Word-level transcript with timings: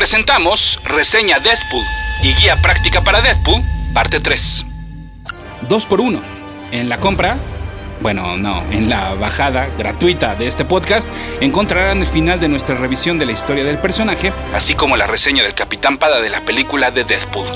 presentamos 0.00 0.80
Reseña 0.84 1.40
Deadpool 1.40 1.84
y 2.22 2.32
Guía 2.32 2.56
Práctica 2.62 3.04
para 3.04 3.20
Deadpool, 3.20 3.62
parte 3.92 4.18
3. 4.18 4.64
2 5.68 5.84
por 5.84 6.00
1 6.00 6.18
En 6.72 6.88
la 6.88 6.96
compra, 6.96 7.36
bueno, 8.00 8.38
no, 8.38 8.64
en 8.72 8.88
la 8.88 9.12
bajada 9.12 9.68
gratuita 9.76 10.36
de 10.36 10.48
este 10.48 10.64
podcast, 10.64 11.06
encontrarán 11.42 11.98
el 11.98 12.06
final 12.06 12.40
de 12.40 12.48
nuestra 12.48 12.76
revisión 12.76 13.18
de 13.18 13.26
la 13.26 13.32
historia 13.32 13.62
del 13.62 13.76
personaje, 13.76 14.32
así 14.54 14.72
como 14.72 14.96
la 14.96 15.06
reseña 15.06 15.42
del 15.42 15.52
Capitán 15.52 15.98
Pada 15.98 16.22
de 16.22 16.30
la 16.30 16.40
película 16.40 16.90
de 16.90 17.04
Deadpool. 17.04 17.46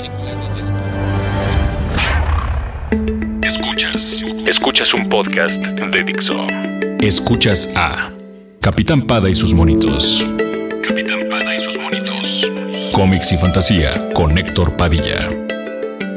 Escuchas. 3.41 4.23
Escuchas 4.45 4.93
un 4.93 5.09
podcast 5.09 5.55
de 5.55 6.03
Dixo. 6.03 6.45
Escuchas 6.99 7.71
a 7.75 8.11
Capitán 8.61 9.01
Pada 9.01 9.31
y 9.31 9.33
sus 9.33 9.55
monitos. 9.55 10.23
Capitán 10.87 11.24
Cómics 12.95 13.33
y 13.33 13.37
fantasía 13.37 14.09
con 14.13 14.37
Héctor 14.37 14.77
Padilla. 14.77 15.27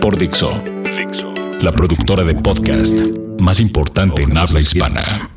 Por 0.01 0.17
Dixo. 0.17 0.63
La 1.61 1.73
productora 1.73 2.23
de 2.23 2.37
podcast 2.37 2.95
más 3.41 3.59
importante 3.59 4.23
en 4.23 4.39
habla 4.39 4.61
hispana. 4.61 5.29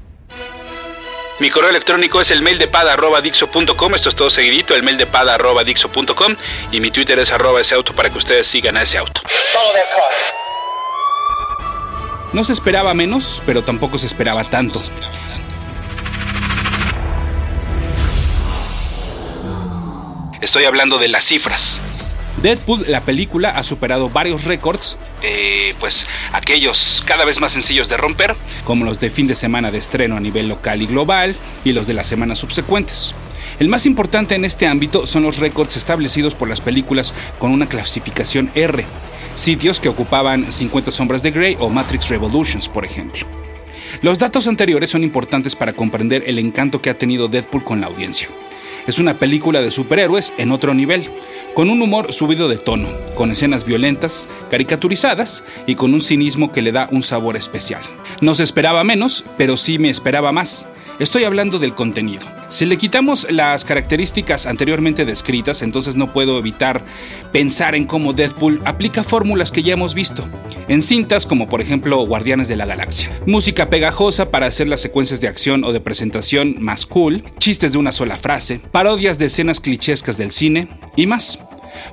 Mi 1.39 1.49
correo 1.49 1.71
electrónico 1.71 2.21
es 2.21 2.29
el 2.29 2.43
mail 2.43 2.59
de 2.59 2.67
pada.dixo.com. 2.67 3.95
Esto 3.95 4.09
es 4.09 4.15
todo 4.15 4.29
seguidito, 4.29 4.75
el 4.75 4.83
mail 4.83 4.99
de 4.99 5.07
pada.dixo.com. 5.07 6.35
Y 6.71 6.79
mi 6.79 6.91
Twitter 6.91 7.17
es 7.17 7.31
arroba 7.31 7.59
ese 7.59 7.73
auto 7.73 7.93
para 7.93 8.11
que 8.11 8.19
ustedes 8.19 8.45
sigan 8.45 8.77
a 8.77 8.83
ese 8.83 8.99
auto. 8.99 9.21
No 12.33 12.43
se 12.43 12.53
esperaba 12.53 12.93
menos, 12.93 13.41
pero 13.47 13.63
tampoco 13.63 13.97
se 13.97 14.05
esperaba 14.05 14.43
tanto. 14.43 14.79
Estoy 20.41 20.63
hablando 20.63 20.97
de 20.97 21.07
las 21.07 21.25
cifras. 21.25 22.15
Deadpool, 22.41 22.85
la 22.87 23.01
película, 23.01 23.51
ha 23.51 23.63
superado 23.63 24.09
varios 24.09 24.45
récords, 24.45 24.97
eh, 25.21 25.75
pues 25.79 26.07
aquellos 26.31 27.03
cada 27.05 27.25
vez 27.25 27.39
más 27.39 27.51
sencillos 27.51 27.89
de 27.89 27.97
romper, 27.97 28.35
como 28.63 28.83
los 28.83 28.99
de 28.99 29.11
fin 29.11 29.27
de 29.27 29.35
semana 29.35 29.69
de 29.69 29.77
estreno 29.77 30.17
a 30.17 30.19
nivel 30.19 30.47
local 30.47 30.81
y 30.81 30.87
global, 30.87 31.35
y 31.63 31.73
los 31.73 31.85
de 31.85 31.93
las 31.93 32.07
semanas 32.07 32.39
subsecuentes. 32.39 33.13
El 33.59 33.69
más 33.69 33.85
importante 33.85 34.33
en 34.33 34.43
este 34.43 34.65
ámbito 34.65 35.05
son 35.05 35.21
los 35.21 35.37
récords 35.37 35.77
establecidos 35.77 36.33
por 36.33 36.49
las 36.49 36.59
películas 36.59 37.13
con 37.37 37.51
una 37.51 37.69
clasificación 37.69 38.49
R, 38.55 38.83
sitios 39.35 39.79
que 39.79 39.89
ocupaban 39.89 40.51
50 40.51 40.89
sombras 40.89 41.21
de 41.21 41.29
Grey 41.29 41.55
o 41.59 41.69
Matrix 41.69 42.09
Revolutions, 42.09 42.67
por 42.67 42.83
ejemplo. 42.83 43.27
Los 44.01 44.17
datos 44.17 44.47
anteriores 44.47 44.89
son 44.89 45.03
importantes 45.03 45.55
para 45.55 45.73
comprender 45.73 46.23
el 46.25 46.39
encanto 46.39 46.81
que 46.81 46.89
ha 46.89 46.97
tenido 46.97 47.27
Deadpool 47.27 47.63
con 47.63 47.79
la 47.79 47.87
audiencia. 47.87 48.27
Es 48.87 48.99
una 48.99 49.15
película 49.15 49.61
de 49.61 49.71
superhéroes 49.71 50.33
en 50.37 50.51
otro 50.51 50.73
nivel, 50.73 51.09
con 51.53 51.69
un 51.69 51.81
humor 51.81 52.13
subido 52.13 52.47
de 52.47 52.57
tono, 52.57 52.89
con 53.15 53.31
escenas 53.31 53.65
violentas, 53.65 54.27
caricaturizadas 54.49 55.43
y 55.67 55.75
con 55.75 55.93
un 55.93 56.01
cinismo 56.01 56.51
que 56.51 56.61
le 56.61 56.71
da 56.71 56.87
un 56.91 57.03
sabor 57.03 57.35
especial. 57.35 57.81
No 58.21 58.35
se 58.35 58.43
esperaba 58.43 58.83
menos, 58.83 59.23
pero 59.37 59.57
sí 59.57 59.77
me 59.77 59.89
esperaba 59.89 60.31
más. 60.31 60.67
Estoy 60.99 61.23
hablando 61.23 61.59
del 61.59 61.75
contenido. 61.75 62.40
Si 62.51 62.65
le 62.65 62.77
quitamos 62.77 63.31
las 63.31 63.63
características 63.63 64.45
anteriormente 64.45 65.05
descritas, 65.05 65.61
entonces 65.61 65.95
no 65.95 66.11
puedo 66.11 66.37
evitar 66.37 66.85
pensar 67.31 67.75
en 67.75 67.85
cómo 67.85 68.11
Deadpool 68.11 68.61
aplica 68.65 69.05
fórmulas 69.05 69.53
que 69.53 69.63
ya 69.63 69.71
hemos 69.71 69.93
visto, 69.93 70.27
en 70.67 70.81
cintas 70.81 71.25
como 71.25 71.47
por 71.47 71.61
ejemplo 71.61 72.05
Guardianes 72.05 72.49
de 72.49 72.57
la 72.57 72.65
Galaxia. 72.65 73.09
Música 73.25 73.69
pegajosa 73.69 74.31
para 74.31 74.47
hacer 74.47 74.67
las 74.67 74.81
secuencias 74.81 75.21
de 75.21 75.29
acción 75.29 75.63
o 75.63 75.71
de 75.71 75.79
presentación 75.79 76.57
más 76.59 76.85
cool, 76.85 77.23
chistes 77.39 77.71
de 77.71 77.77
una 77.77 77.93
sola 77.93 78.17
frase, 78.17 78.59
parodias 78.59 79.17
de 79.17 79.27
escenas 79.27 79.61
clichéscas 79.61 80.17
del 80.17 80.31
cine 80.31 80.67
y 80.97 81.07
más. 81.07 81.39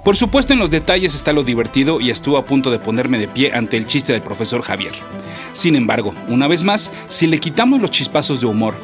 Por 0.05 0.17
supuesto 0.17 0.55
en 0.55 0.59
los 0.59 0.73
detalles 0.73 1.15
está 1.15 1.33
lo 1.33 1.45
divertido 1.45 2.01
y 2.01 2.11
estuvo 2.11 2.37
a 2.37 2.47
punto 2.47 2.73
de 2.73 2.81
ponerme 2.81 3.21
de 3.21 3.29
pie 3.29 3.53
ante 3.53 3.77
el 3.77 3.87
chiste 3.87 4.13
del 4.13 4.23
profesor 4.23 4.63
Javier. 4.63 4.95
Sin 5.53 5.77
embargo, 5.77 6.17
una 6.27 6.49
vez 6.49 6.65
más, 6.65 6.91
si 7.07 7.29
le 7.29 7.39
quitamos 7.39 7.81
los 7.81 7.93
chispazos 7.93 8.41
de 8.41 8.47
humor, 8.47 8.75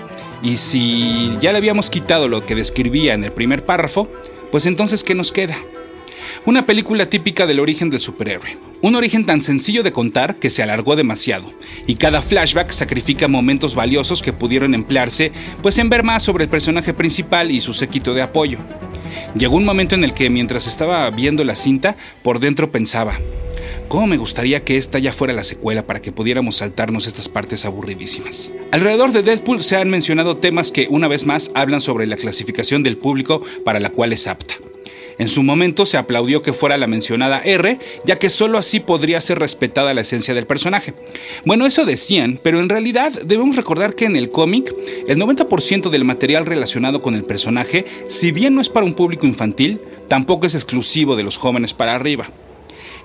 y 0.44 0.58
si 0.58 1.32
ya 1.40 1.50
le 1.52 1.58
habíamos 1.58 1.88
quitado 1.88 2.28
lo 2.28 2.44
que 2.44 2.54
describía 2.54 3.14
en 3.14 3.24
el 3.24 3.32
primer 3.32 3.64
párrafo, 3.64 4.08
pues 4.52 4.66
entonces 4.66 5.02
¿qué 5.02 5.14
nos 5.14 5.32
queda? 5.32 5.56
Una 6.44 6.66
película 6.66 7.08
típica 7.08 7.46
del 7.46 7.60
origen 7.60 7.88
del 7.88 8.00
superhéroe. 8.00 8.58
Un 8.82 8.94
origen 8.94 9.24
tan 9.24 9.40
sencillo 9.40 9.82
de 9.82 9.92
contar 9.92 10.36
que 10.36 10.50
se 10.50 10.62
alargó 10.62 10.94
demasiado, 10.94 11.50
y 11.86 11.94
cada 11.94 12.20
flashback 12.20 12.70
sacrifica 12.70 13.28
momentos 13.28 13.74
valiosos 13.74 14.20
que 14.20 14.34
pudieron 14.34 14.74
emplearse 14.74 15.32
pues 15.62 15.78
en 15.78 15.88
ver 15.88 16.02
más 16.02 16.22
sobre 16.22 16.44
el 16.44 16.50
personaje 16.50 16.92
principal 16.92 17.50
y 17.50 17.62
su 17.62 17.72
séquito 17.72 18.12
de 18.12 18.20
apoyo. 18.20 18.58
Llegó 19.34 19.56
un 19.56 19.64
momento 19.64 19.94
en 19.94 20.04
el 20.04 20.12
que 20.12 20.28
mientras 20.28 20.66
estaba 20.66 21.08
viendo 21.10 21.42
la 21.44 21.56
cinta, 21.56 21.96
por 22.22 22.40
dentro 22.40 22.70
pensaba, 22.70 23.18
¿Cómo 23.88 24.06
me 24.06 24.16
gustaría 24.16 24.64
que 24.64 24.76
esta 24.76 24.98
ya 24.98 25.12
fuera 25.12 25.32
la 25.32 25.44
secuela 25.44 25.84
para 25.84 26.00
que 26.00 26.12
pudiéramos 26.12 26.56
saltarnos 26.56 27.06
estas 27.06 27.28
partes 27.28 27.64
aburridísimas? 27.64 28.52
Alrededor 28.70 29.12
de 29.12 29.22
Deadpool 29.22 29.62
se 29.62 29.76
han 29.76 29.90
mencionado 29.90 30.36
temas 30.38 30.70
que 30.70 30.86
una 30.90 31.08
vez 31.08 31.26
más 31.26 31.50
hablan 31.54 31.80
sobre 31.80 32.06
la 32.06 32.16
clasificación 32.16 32.82
del 32.82 32.96
público 32.96 33.42
para 33.64 33.80
la 33.80 33.90
cual 33.90 34.12
es 34.12 34.26
apta. 34.26 34.54
En 35.18 35.28
su 35.28 35.42
momento 35.42 35.86
se 35.86 35.96
aplaudió 35.96 36.42
que 36.42 36.52
fuera 36.52 36.76
la 36.76 36.86
mencionada 36.86 37.40
R, 37.44 37.78
ya 38.04 38.16
que 38.16 38.30
sólo 38.30 38.58
así 38.58 38.80
podría 38.80 39.20
ser 39.20 39.38
respetada 39.38 39.94
la 39.94 40.00
esencia 40.00 40.34
del 40.34 40.46
personaje. 40.46 40.94
Bueno, 41.44 41.66
eso 41.66 41.84
decían, 41.84 42.40
pero 42.42 42.58
en 42.58 42.68
realidad 42.68 43.12
debemos 43.24 43.56
recordar 43.56 43.94
que 43.94 44.06
en 44.06 44.16
el 44.16 44.30
cómic, 44.30 44.74
el 45.06 45.18
90% 45.18 45.90
del 45.90 46.04
material 46.04 46.46
relacionado 46.46 47.00
con 47.00 47.14
el 47.14 47.24
personaje, 47.24 47.84
si 48.08 48.32
bien 48.32 48.54
no 48.54 48.60
es 48.60 48.68
para 48.68 48.86
un 48.86 48.94
público 48.94 49.26
infantil, 49.26 49.80
tampoco 50.08 50.46
es 50.46 50.54
exclusivo 50.54 51.16
de 51.16 51.22
los 51.22 51.36
jóvenes 51.36 51.74
para 51.74 51.94
arriba. 51.94 52.28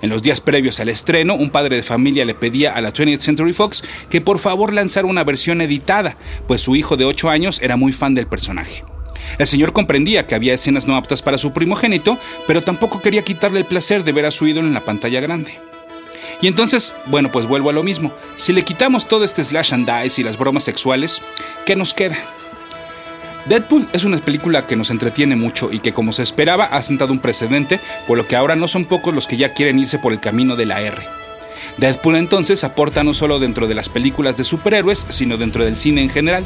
En 0.02 0.08
los 0.08 0.22
días 0.22 0.40
previos 0.40 0.80
al 0.80 0.88
estreno, 0.88 1.34
un 1.34 1.50
padre 1.50 1.76
de 1.76 1.82
familia 1.82 2.24
le 2.24 2.34
pedía 2.34 2.72
a 2.72 2.80
la 2.80 2.92
20th 2.92 3.20
Century 3.20 3.52
Fox 3.52 3.84
que 4.08 4.20
por 4.20 4.38
favor 4.38 4.72
lanzara 4.72 5.06
una 5.06 5.24
versión 5.24 5.60
editada, 5.60 6.16
pues 6.46 6.62
su 6.62 6.74
hijo 6.74 6.96
de 6.96 7.04
8 7.04 7.28
años 7.28 7.60
era 7.62 7.76
muy 7.76 7.92
fan 7.92 8.14
del 8.14 8.26
personaje. 8.26 8.84
El 9.38 9.46
señor 9.46 9.72
comprendía 9.72 10.26
que 10.26 10.34
había 10.34 10.54
escenas 10.54 10.86
no 10.86 10.96
aptas 10.96 11.20
para 11.20 11.38
su 11.38 11.52
primogénito, 11.52 12.16
pero 12.46 12.62
tampoco 12.62 13.02
quería 13.02 13.22
quitarle 13.22 13.60
el 13.60 13.66
placer 13.66 14.02
de 14.02 14.12
ver 14.12 14.24
a 14.24 14.30
su 14.30 14.46
ídolo 14.46 14.66
en 14.66 14.74
la 14.74 14.80
pantalla 14.80 15.20
grande. 15.20 15.58
Y 16.40 16.46
entonces, 16.46 16.94
bueno, 17.06 17.30
pues 17.30 17.46
vuelvo 17.46 17.68
a 17.68 17.74
lo 17.74 17.82
mismo. 17.82 18.12
Si 18.36 18.54
le 18.54 18.62
quitamos 18.62 19.06
todo 19.06 19.24
este 19.24 19.44
slash 19.44 19.74
and 19.74 19.90
dice 20.02 20.22
y 20.22 20.24
las 20.24 20.38
bromas 20.38 20.64
sexuales, 20.64 21.20
¿qué 21.66 21.76
nos 21.76 21.92
queda? 21.92 22.16
Deadpool 23.46 23.88
es 23.92 24.04
una 24.04 24.18
película 24.18 24.66
que 24.66 24.76
nos 24.76 24.90
entretiene 24.90 25.34
mucho 25.34 25.72
y 25.72 25.80
que 25.80 25.92
como 25.92 26.12
se 26.12 26.22
esperaba 26.22 26.64
ha 26.64 26.82
sentado 26.82 27.12
un 27.12 27.20
precedente, 27.20 27.80
por 28.06 28.18
lo 28.18 28.26
que 28.26 28.36
ahora 28.36 28.54
no 28.54 28.68
son 28.68 28.84
pocos 28.84 29.14
los 29.14 29.26
que 29.26 29.36
ya 29.36 29.54
quieren 29.54 29.78
irse 29.78 29.98
por 29.98 30.12
el 30.12 30.20
camino 30.20 30.56
de 30.56 30.66
la 30.66 30.80
R. 30.80 30.96
Deadpool 31.78 32.16
entonces 32.16 32.64
aporta 32.64 33.02
no 33.02 33.14
solo 33.14 33.38
dentro 33.38 33.66
de 33.66 33.74
las 33.74 33.88
películas 33.88 34.36
de 34.36 34.44
superhéroes, 34.44 35.06
sino 35.08 35.36
dentro 35.36 35.64
del 35.64 35.76
cine 35.76 36.02
en 36.02 36.10
general. 36.10 36.44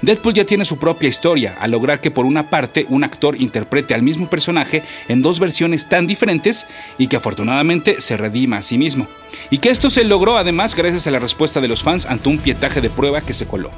Deadpool 0.00 0.34
ya 0.34 0.44
tiene 0.44 0.64
su 0.64 0.78
propia 0.78 1.08
historia, 1.08 1.56
al 1.60 1.72
lograr 1.72 2.00
que 2.00 2.12
por 2.12 2.24
una 2.24 2.48
parte 2.48 2.86
un 2.88 3.02
actor 3.02 3.40
interprete 3.40 3.94
al 3.94 4.02
mismo 4.02 4.30
personaje 4.30 4.84
en 5.08 5.22
dos 5.22 5.40
versiones 5.40 5.88
tan 5.88 6.06
diferentes 6.06 6.66
y 6.98 7.08
que 7.08 7.16
afortunadamente 7.16 8.00
se 8.00 8.16
redima 8.16 8.58
a 8.58 8.62
sí 8.62 8.78
mismo. 8.78 9.08
Y 9.50 9.58
que 9.58 9.70
esto 9.70 9.90
se 9.90 10.04
logró 10.04 10.36
además 10.36 10.76
gracias 10.76 11.08
a 11.08 11.10
la 11.10 11.18
respuesta 11.18 11.60
de 11.60 11.68
los 11.68 11.82
fans 11.82 12.06
ante 12.06 12.28
un 12.28 12.38
pietaje 12.38 12.80
de 12.80 12.90
prueba 12.90 13.22
que 13.22 13.34
se 13.34 13.46
coló. 13.46 13.72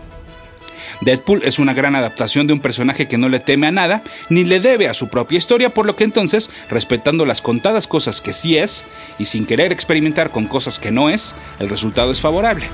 Deadpool 1.01 1.43
es 1.45 1.59
una 1.59 1.73
gran 1.73 1.97
adaptación 1.97 2.47
de 2.47 2.53
un 2.53 2.61
personaje 2.61 3.09
que 3.09 3.19
no 3.19 3.29
le 3.29 3.41
teme 3.41 3.67
a 3.67 3.73
nada, 3.73 4.03
ni 4.29 4.45
le 4.45 4.61
debe 4.61 4.89
a 4.89 4.95
su 4.95 5.09
propia 5.09 5.39
historia, 5.39 5.71
por 5.71 5.87
lo 5.87 5.97
que 5.97 6.05
entonces, 6.05 6.51
respetando 6.69 7.25
las 7.25 7.41
contadas 7.41 7.87
cosas 7.87 8.21
que 8.21 8.33
sí 8.33 8.57
es, 8.57 8.85
y 9.19 9.25
sin 9.25 9.47
querer 9.47 9.73
experimentar 9.73 10.31
con 10.31 10.47
cosas 10.47 10.79
que 10.79 10.91
no 10.91 11.09
es, 11.09 11.35
el 11.59 11.69
resultado 11.69 12.13
es 12.13 12.21
favorable. 12.21 12.67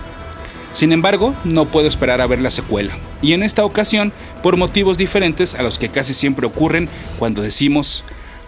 Sin 0.72 0.92
embargo, 0.92 1.34
no 1.44 1.66
puedo 1.66 1.86
esperar 1.86 2.20
a 2.20 2.26
ver 2.26 2.40
la 2.40 2.50
secuela, 2.50 2.98
y 3.22 3.32
en 3.32 3.42
esta 3.42 3.64
ocasión, 3.64 4.12
por 4.42 4.56
motivos 4.56 4.98
diferentes 4.98 5.54
a 5.54 5.62
los 5.62 5.78
que 5.78 5.88
casi 5.88 6.12
siempre 6.12 6.46
ocurren 6.46 6.88
cuando 7.18 7.42
decimos, 7.42 8.04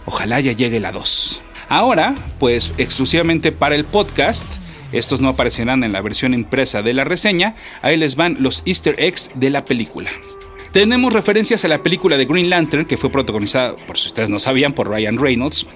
ojalá 0.06 0.40
ya 0.40 0.52
llegue 0.52 0.80
la 0.80 0.92
2. 0.92 1.42
Ahora, 1.68 2.14
pues 2.38 2.72
exclusivamente 2.78 3.52
para 3.52 3.76
el 3.76 3.84
podcast, 3.84 4.46
estos 4.92 5.20
no 5.20 5.28
aparecerán 5.28 5.84
en 5.84 5.92
la 5.92 6.00
versión 6.00 6.34
impresa 6.34 6.82
de 6.82 6.94
la 6.94 7.04
reseña, 7.04 7.56
ahí 7.82 7.96
les 7.96 8.16
van 8.16 8.36
los 8.40 8.62
easter 8.66 8.96
eggs 8.98 9.30
de 9.34 9.50
la 9.50 9.64
película. 9.64 10.10
Tenemos 10.72 11.14
referencias 11.14 11.64
a 11.64 11.68
la 11.68 11.82
película 11.82 12.18
de 12.18 12.26
Green 12.26 12.50
Lantern, 12.50 12.84
que 12.84 12.98
fue 12.98 13.10
protagonizada, 13.10 13.74
por 13.86 13.98
si 13.98 14.08
ustedes 14.08 14.28
no 14.28 14.38
sabían, 14.38 14.74
por 14.74 14.88
Ryan 14.88 15.18
Reynolds. 15.18 15.66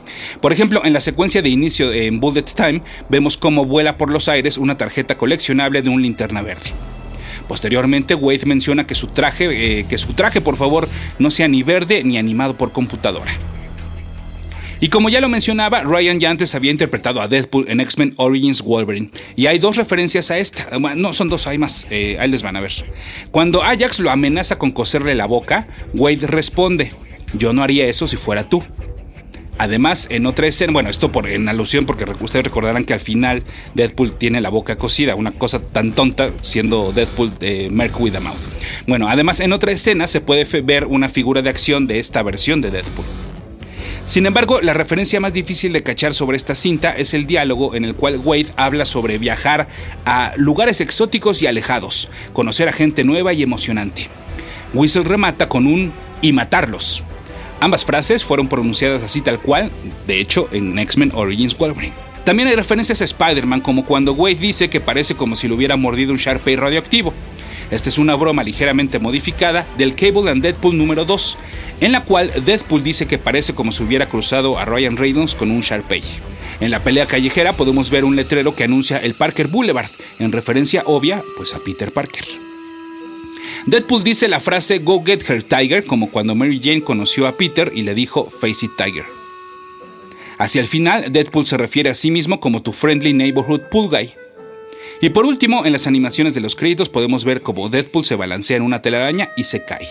Por 0.41 0.53
ejemplo, 0.53 0.82
en 0.85 0.93
la 0.93 1.00
secuencia 1.00 1.41
de 1.41 1.49
inicio 1.49 1.93
en 1.93 2.20
Bullet 2.20 2.43
Time, 2.43 2.82
vemos 3.09 3.38
cómo 3.38 3.64
vuela 3.64 3.97
por 3.97 4.11
los 4.11 4.29
aires 4.29 4.59
una 4.59 4.76
tarjeta 4.76 5.17
coleccionable 5.17 5.81
de 5.81 5.88
un 5.88 6.03
linterna 6.03 6.43
verde. 6.43 6.70
Posteriormente, 7.49 8.15
Wade 8.15 8.47
menciona 8.47 8.87
que 8.87 8.94
su 8.94 9.08
traje, 9.08 9.81
eh, 9.81 9.87
que 9.88 9.97
su 9.97 10.12
traje, 10.12 10.41
por 10.43 10.56
favor, 10.56 10.88
no 11.19 11.31
sea 11.31 11.49
ni 11.49 11.62
verde 11.62 12.05
ni 12.05 12.19
animado 12.19 12.56
por 12.56 12.73
computadora. 12.73 13.32
Y 14.82 14.88
como 14.88 15.08
ya 15.11 15.20
lo 15.20 15.29
mencionaba, 15.29 15.82
Ryan 15.84 16.19
ya 16.19 16.29
antes 16.29 16.56
había 16.56 16.73
interpretado 16.73 17.20
a 17.20 17.29
Deadpool 17.29 17.67
en 17.69 17.79
X-Men 17.79 18.14
Origins 18.17 18.62
Wolverine. 18.62 19.12
Y 19.37 19.46
hay 19.46 19.61
dos 19.61 19.76
referencias 19.76 20.32
a 20.32 20.38
esta. 20.38 20.76
No, 20.96 21.12
son 21.12 21.29
dos, 21.29 21.46
hay 21.46 21.56
más. 21.56 21.87
Eh, 21.88 22.17
ahí 22.19 22.29
les 22.29 22.43
van 22.43 22.56
a 22.56 22.61
ver. 22.61 22.73
Cuando 23.31 23.62
Ajax 23.62 24.00
lo 24.00 24.11
amenaza 24.11 24.58
con 24.58 24.73
coserle 24.73 25.14
la 25.14 25.26
boca, 25.26 25.69
Wade 25.94 26.26
responde. 26.26 26.90
Yo 27.32 27.52
no 27.52 27.62
haría 27.62 27.87
eso 27.87 28.08
si 28.08 28.17
fuera 28.17 28.43
tú. 28.43 28.61
Además, 29.56 30.08
en 30.11 30.26
otra 30.26 30.49
escena, 30.49 30.73
bueno, 30.73 30.90
esto 30.90 31.12
por, 31.12 31.29
en 31.29 31.49
alusión, 31.49 31.87
porque 31.87 32.05
ustedes 32.19 32.46
recordarán 32.46 32.84
que 32.84 32.94
al 32.94 32.99
final 32.99 33.44
Deadpool 33.75 34.17
tiene 34.17 34.40
la 34.40 34.49
boca 34.49 34.79
cosida, 34.79 35.14
una 35.14 35.31
cosa 35.31 35.62
tan 35.62 35.93
tonta 35.93 36.32
siendo 36.40 36.93
Deadpool 36.93 37.38
de 37.38 37.70
Merc 37.70 38.00
with 38.00 38.17
a 38.17 38.20
Mouth. 38.20 38.40
Bueno, 38.88 39.06
además, 39.08 39.38
en 39.38 39.52
otra 39.52 39.70
escena 39.70 40.08
se 40.08 40.20
puede 40.20 40.44
ver 40.62 40.87
una 40.87 41.08
figura 41.08 41.40
de 41.40 41.50
acción 41.50 41.87
de 41.87 42.00
esta 42.00 42.25
versión 42.25 42.61
de 42.61 42.73
Deadpool. 42.73 43.06
Sin 44.04 44.26
embargo, 44.26 44.60
la 44.60 44.75
referencia 44.75 45.20
más 45.20 45.32
difícil 45.32 45.72
de 45.72 45.84
cachar 45.84 46.12
sobre 46.12 46.37
esta 46.37 46.56
cinta 46.56 46.90
es 46.90 47.14
el 47.14 47.26
diálogo 47.26 47.76
en 47.76 47.84
el 47.84 47.94
cual 47.94 48.19
Wade 48.19 48.49
habla 48.56 48.84
sobre 48.84 49.19
viajar 49.19 49.69
a 50.04 50.32
lugares 50.37 50.81
exóticos 50.81 51.40
y 51.40 51.46
alejados, 51.46 52.10
conocer 52.32 52.69
a 52.69 52.72
gente 52.72 53.04
nueva 53.04 53.32
y 53.32 53.44
emocionante. 53.44 54.08
Whistle 54.75 55.04
remata 55.04 55.49
con 55.49 55.69
un 55.69 55.93
y 56.20 56.32
matarlos. 56.32 57.04
Ambas 57.60 57.84
frases 57.84 58.25
fueron 58.25 58.49
pronunciadas 58.49 59.04
así 59.04 59.20
tal 59.20 59.40
cual, 59.40 59.70
de 60.08 60.20
hecho, 60.20 60.48
en 60.50 60.76
X-Men 60.81 61.12
Origins 61.14 61.56
Wolverine. 61.56 61.94
También 62.25 62.48
hay 62.48 62.56
referencias 62.56 63.00
a 63.00 63.05
Spider-Man, 63.05 63.60
como 63.60 63.84
cuando 63.84 64.14
Wade 64.14 64.34
dice 64.34 64.69
que 64.69 64.81
parece 64.81 65.14
como 65.14 65.37
si 65.37 65.46
lo 65.46 65.55
hubiera 65.55 65.76
mordido 65.76 66.12
un 66.12 66.19
Sharpay 66.19 66.56
radioactivo. 66.56 67.14
Esta 67.72 67.88
es 67.88 67.96
una 67.96 68.14
broma 68.16 68.44
ligeramente 68.44 68.98
modificada 68.98 69.66
del 69.78 69.94
Cable 69.94 70.30
and 70.30 70.42
Deadpool 70.42 70.76
número 70.76 71.06
2, 71.06 71.38
en 71.80 71.92
la 71.92 72.04
cual 72.04 72.30
Deadpool 72.44 72.84
dice 72.84 73.06
que 73.06 73.16
parece 73.16 73.54
como 73.54 73.72
si 73.72 73.82
hubiera 73.82 74.10
cruzado 74.10 74.58
a 74.58 74.66
Ryan 74.66 74.98
Reynolds 74.98 75.34
con 75.34 75.50
un 75.50 75.62
Sharpay. 75.62 76.02
En 76.60 76.70
la 76.70 76.80
pelea 76.80 77.06
callejera 77.06 77.56
podemos 77.56 77.88
ver 77.88 78.04
un 78.04 78.14
letrero 78.14 78.54
que 78.54 78.64
anuncia 78.64 78.98
el 78.98 79.14
Parker 79.14 79.48
Boulevard, 79.48 79.88
en 80.19 80.32
referencia 80.32 80.82
obvia 80.84 81.24
pues 81.34 81.54
a 81.54 81.60
Peter 81.60 81.90
Parker. 81.92 82.26
Deadpool 83.64 84.04
dice 84.04 84.28
la 84.28 84.40
frase 84.40 84.80
Go 84.80 85.02
Get 85.02 85.28
Her 85.28 85.42
Tiger 85.42 85.86
como 85.86 86.10
cuando 86.10 86.34
Mary 86.34 86.60
Jane 86.62 86.82
conoció 86.82 87.26
a 87.26 87.38
Peter 87.38 87.72
y 87.74 87.82
le 87.82 87.94
dijo 87.94 88.28
Face 88.28 88.66
It 88.66 88.72
Tiger. 88.76 89.06
Hacia 90.36 90.60
el 90.60 90.66
final, 90.66 91.10
Deadpool 91.10 91.46
se 91.46 91.56
refiere 91.56 91.88
a 91.88 91.94
sí 91.94 92.10
mismo 92.10 92.38
como 92.38 92.60
tu 92.60 92.72
friendly 92.72 93.14
neighborhood 93.14 93.62
pool 93.70 93.88
guy. 93.88 94.12
Y 95.00 95.11
por 95.11 95.26
último, 95.26 95.64
en 95.64 95.73
las 95.73 95.87
animaciones 95.87 96.34
de 96.34 96.40
los 96.40 96.56
créditos 96.56 96.88
podemos 96.88 97.25
ver 97.25 97.43
cómo 97.43 97.69
Deadpool 97.69 98.05
se 98.05 98.17
balancea 98.17 98.56
en 98.56 98.62
una 98.62 98.82
telaraña 98.82 99.31
y 99.37 99.44
se 99.44 99.64
cae. 99.64 99.88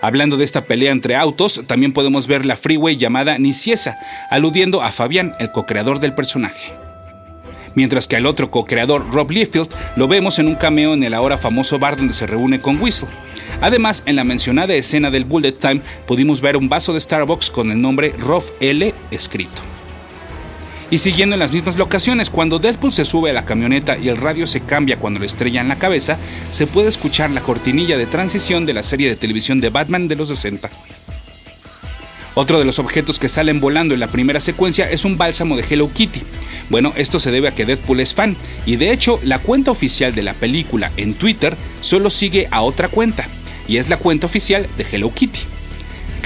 Hablando 0.00 0.36
de 0.36 0.44
esta 0.44 0.66
pelea 0.66 0.92
entre 0.92 1.16
autos, 1.16 1.62
también 1.66 1.92
podemos 1.92 2.26
ver 2.26 2.44
la 2.44 2.56
freeway 2.56 2.96
llamada 2.96 3.38
Niciesa, 3.38 3.98
aludiendo 4.30 4.82
a 4.82 4.92
Fabián, 4.92 5.34
el 5.38 5.52
co-creador 5.52 6.00
del 6.00 6.14
personaje 6.14 6.74
mientras 7.76 8.08
que 8.08 8.16
al 8.16 8.26
otro 8.26 8.50
co-creador, 8.50 9.12
Rob 9.12 9.30
Liefeld, 9.30 9.68
lo 9.94 10.08
vemos 10.08 10.40
en 10.40 10.48
un 10.48 10.56
cameo 10.56 10.94
en 10.94 11.04
el 11.04 11.14
ahora 11.14 11.38
famoso 11.38 11.78
bar 11.78 11.96
donde 11.96 12.14
se 12.14 12.26
reúne 12.26 12.60
con 12.60 12.80
Whistle. 12.82 13.08
Además, 13.60 14.02
en 14.06 14.16
la 14.16 14.24
mencionada 14.24 14.74
escena 14.74 15.12
del 15.12 15.24
Bullet 15.24 15.52
Time 15.52 15.82
pudimos 16.06 16.40
ver 16.40 16.56
un 16.56 16.68
vaso 16.68 16.92
de 16.92 17.00
Starbucks 17.00 17.50
con 17.50 17.70
el 17.70 17.80
nombre 17.80 18.12
Rob 18.18 18.42
L 18.58 18.92
escrito. 19.12 19.75
Y 20.88 20.98
siguiendo 20.98 21.34
en 21.34 21.40
las 21.40 21.52
mismas 21.52 21.76
locaciones, 21.76 22.30
cuando 22.30 22.60
Deadpool 22.60 22.92
se 22.92 23.04
sube 23.04 23.30
a 23.30 23.32
la 23.34 23.44
camioneta 23.44 23.98
y 23.98 24.08
el 24.08 24.16
radio 24.16 24.46
se 24.46 24.60
cambia 24.60 24.98
cuando 24.98 25.18
le 25.18 25.26
estrella 25.26 25.60
en 25.60 25.68
la 25.68 25.78
cabeza, 25.78 26.16
se 26.50 26.68
puede 26.68 26.88
escuchar 26.88 27.30
la 27.30 27.40
cortinilla 27.40 27.98
de 27.98 28.06
transición 28.06 28.66
de 28.66 28.74
la 28.74 28.84
serie 28.84 29.08
de 29.08 29.16
televisión 29.16 29.60
de 29.60 29.70
Batman 29.70 30.06
de 30.06 30.14
los 30.14 30.28
60. 30.28 30.70
Otro 32.34 32.60
de 32.60 32.64
los 32.64 32.78
objetos 32.78 33.18
que 33.18 33.28
salen 33.28 33.60
volando 33.60 33.94
en 33.94 34.00
la 34.00 34.06
primera 34.08 34.38
secuencia 34.38 34.88
es 34.88 35.04
un 35.04 35.18
bálsamo 35.18 35.56
de 35.56 35.64
Hello 35.68 35.90
Kitty. 35.92 36.22
Bueno, 36.68 36.92
esto 36.94 37.18
se 37.18 37.32
debe 37.32 37.48
a 37.48 37.54
que 37.54 37.64
Deadpool 37.64 37.98
es 37.98 38.14
fan, 38.14 38.36
y 38.64 38.76
de 38.76 38.92
hecho 38.92 39.18
la 39.24 39.40
cuenta 39.40 39.72
oficial 39.72 40.14
de 40.14 40.22
la 40.22 40.34
película 40.34 40.92
en 40.96 41.14
Twitter 41.14 41.56
solo 41.80 42.10
sigue 42.10 42.46
a 42.52 42.62
otra 42.62 42.88
cuenta, 42.88 43.26
y 43.66 43.78
es 43.78 43.88
la 43.88 43.96
cuenta 43.96 44.26
oficial 44.26 44.68
de 44.76 44.86
Hello 44.92 45.12
Kitty. 45.12 45.55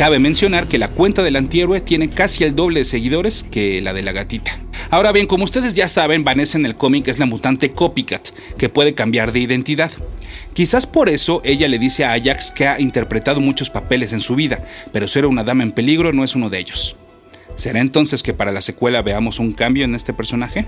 Cabe 0.00 0.18
mencionar 0.18 0.66
que 0.66 0.78
la 0.78 0.88
cuenta 0.88 1.22
del 1.22 1.36
antihéroe 1.36 1.82
tiene 1.82 2.08
casi 2.08 2.42
el 2.42 2.56
doble 2.56 2.80
de 2.80 2.84
seguidores 2.86 3.42
que 3.42 3.82
la 3.82 3.92
de 3.92 4.02
la 4.02 4.12
gatita. 4.12 4.58
Ahora 4.88 5.12
bien, 5.12 5.26
como 5.26 5.44
ustedes 5.44 5.74
ya 5.74 5.88
saben, 5.88 6.24
Vanessa 6.24 6.56
en 6.56 6.64
el 6.64 6.74
cómic 6.74 7.08
es 7.08 7.18
la 7.18 7.26
mutante 7.26 7.72
Copycat, 7.72 8.30
que 8.56 8.70
puede 8.70 8.94
cambiar 8.94 9.30
de 9.30 9.40
identidad. 9.40 9.90
Quizás 10.54 10.86
por 10.86 11.10
eso 11.10 11.42
ella 11.44 11.68
le 11.68 11.78
dice 11.78 12.06
a 12.06 12.14
Ajax 12.14 12.50
que 12.50 12.66
ha 12.66 12.80
interpretado 12.80 13.40
muchos 13.40 13.68
papeles 13.68 14.14
en 14.14 14.22
su 14.22 14.36
vida, 14.36 14.64
pero 14.90 15.06
ser 15.06 15.26
una 15.26 15.44
dama 15.44 15.64
en 15.64 15.72
peligro 15.72 16.14
no 16.14 16.24
es 16.24 16.34
uno 16.34 16.48
de 16.48 16.60
ellos. 16.60 16.96
¿Será 17.56 17.80
entonces 17.80 18.22
que 18.22 18.32
para 18.32 18.52
la 18.52 18.62
secuela 18.62 19.02
veamos 19.02 19.38
un 19.38 19.52
cambio 19.52 19.84
en 19.84 19.94
este 19.94 20.14
personaje? 20.14 20.64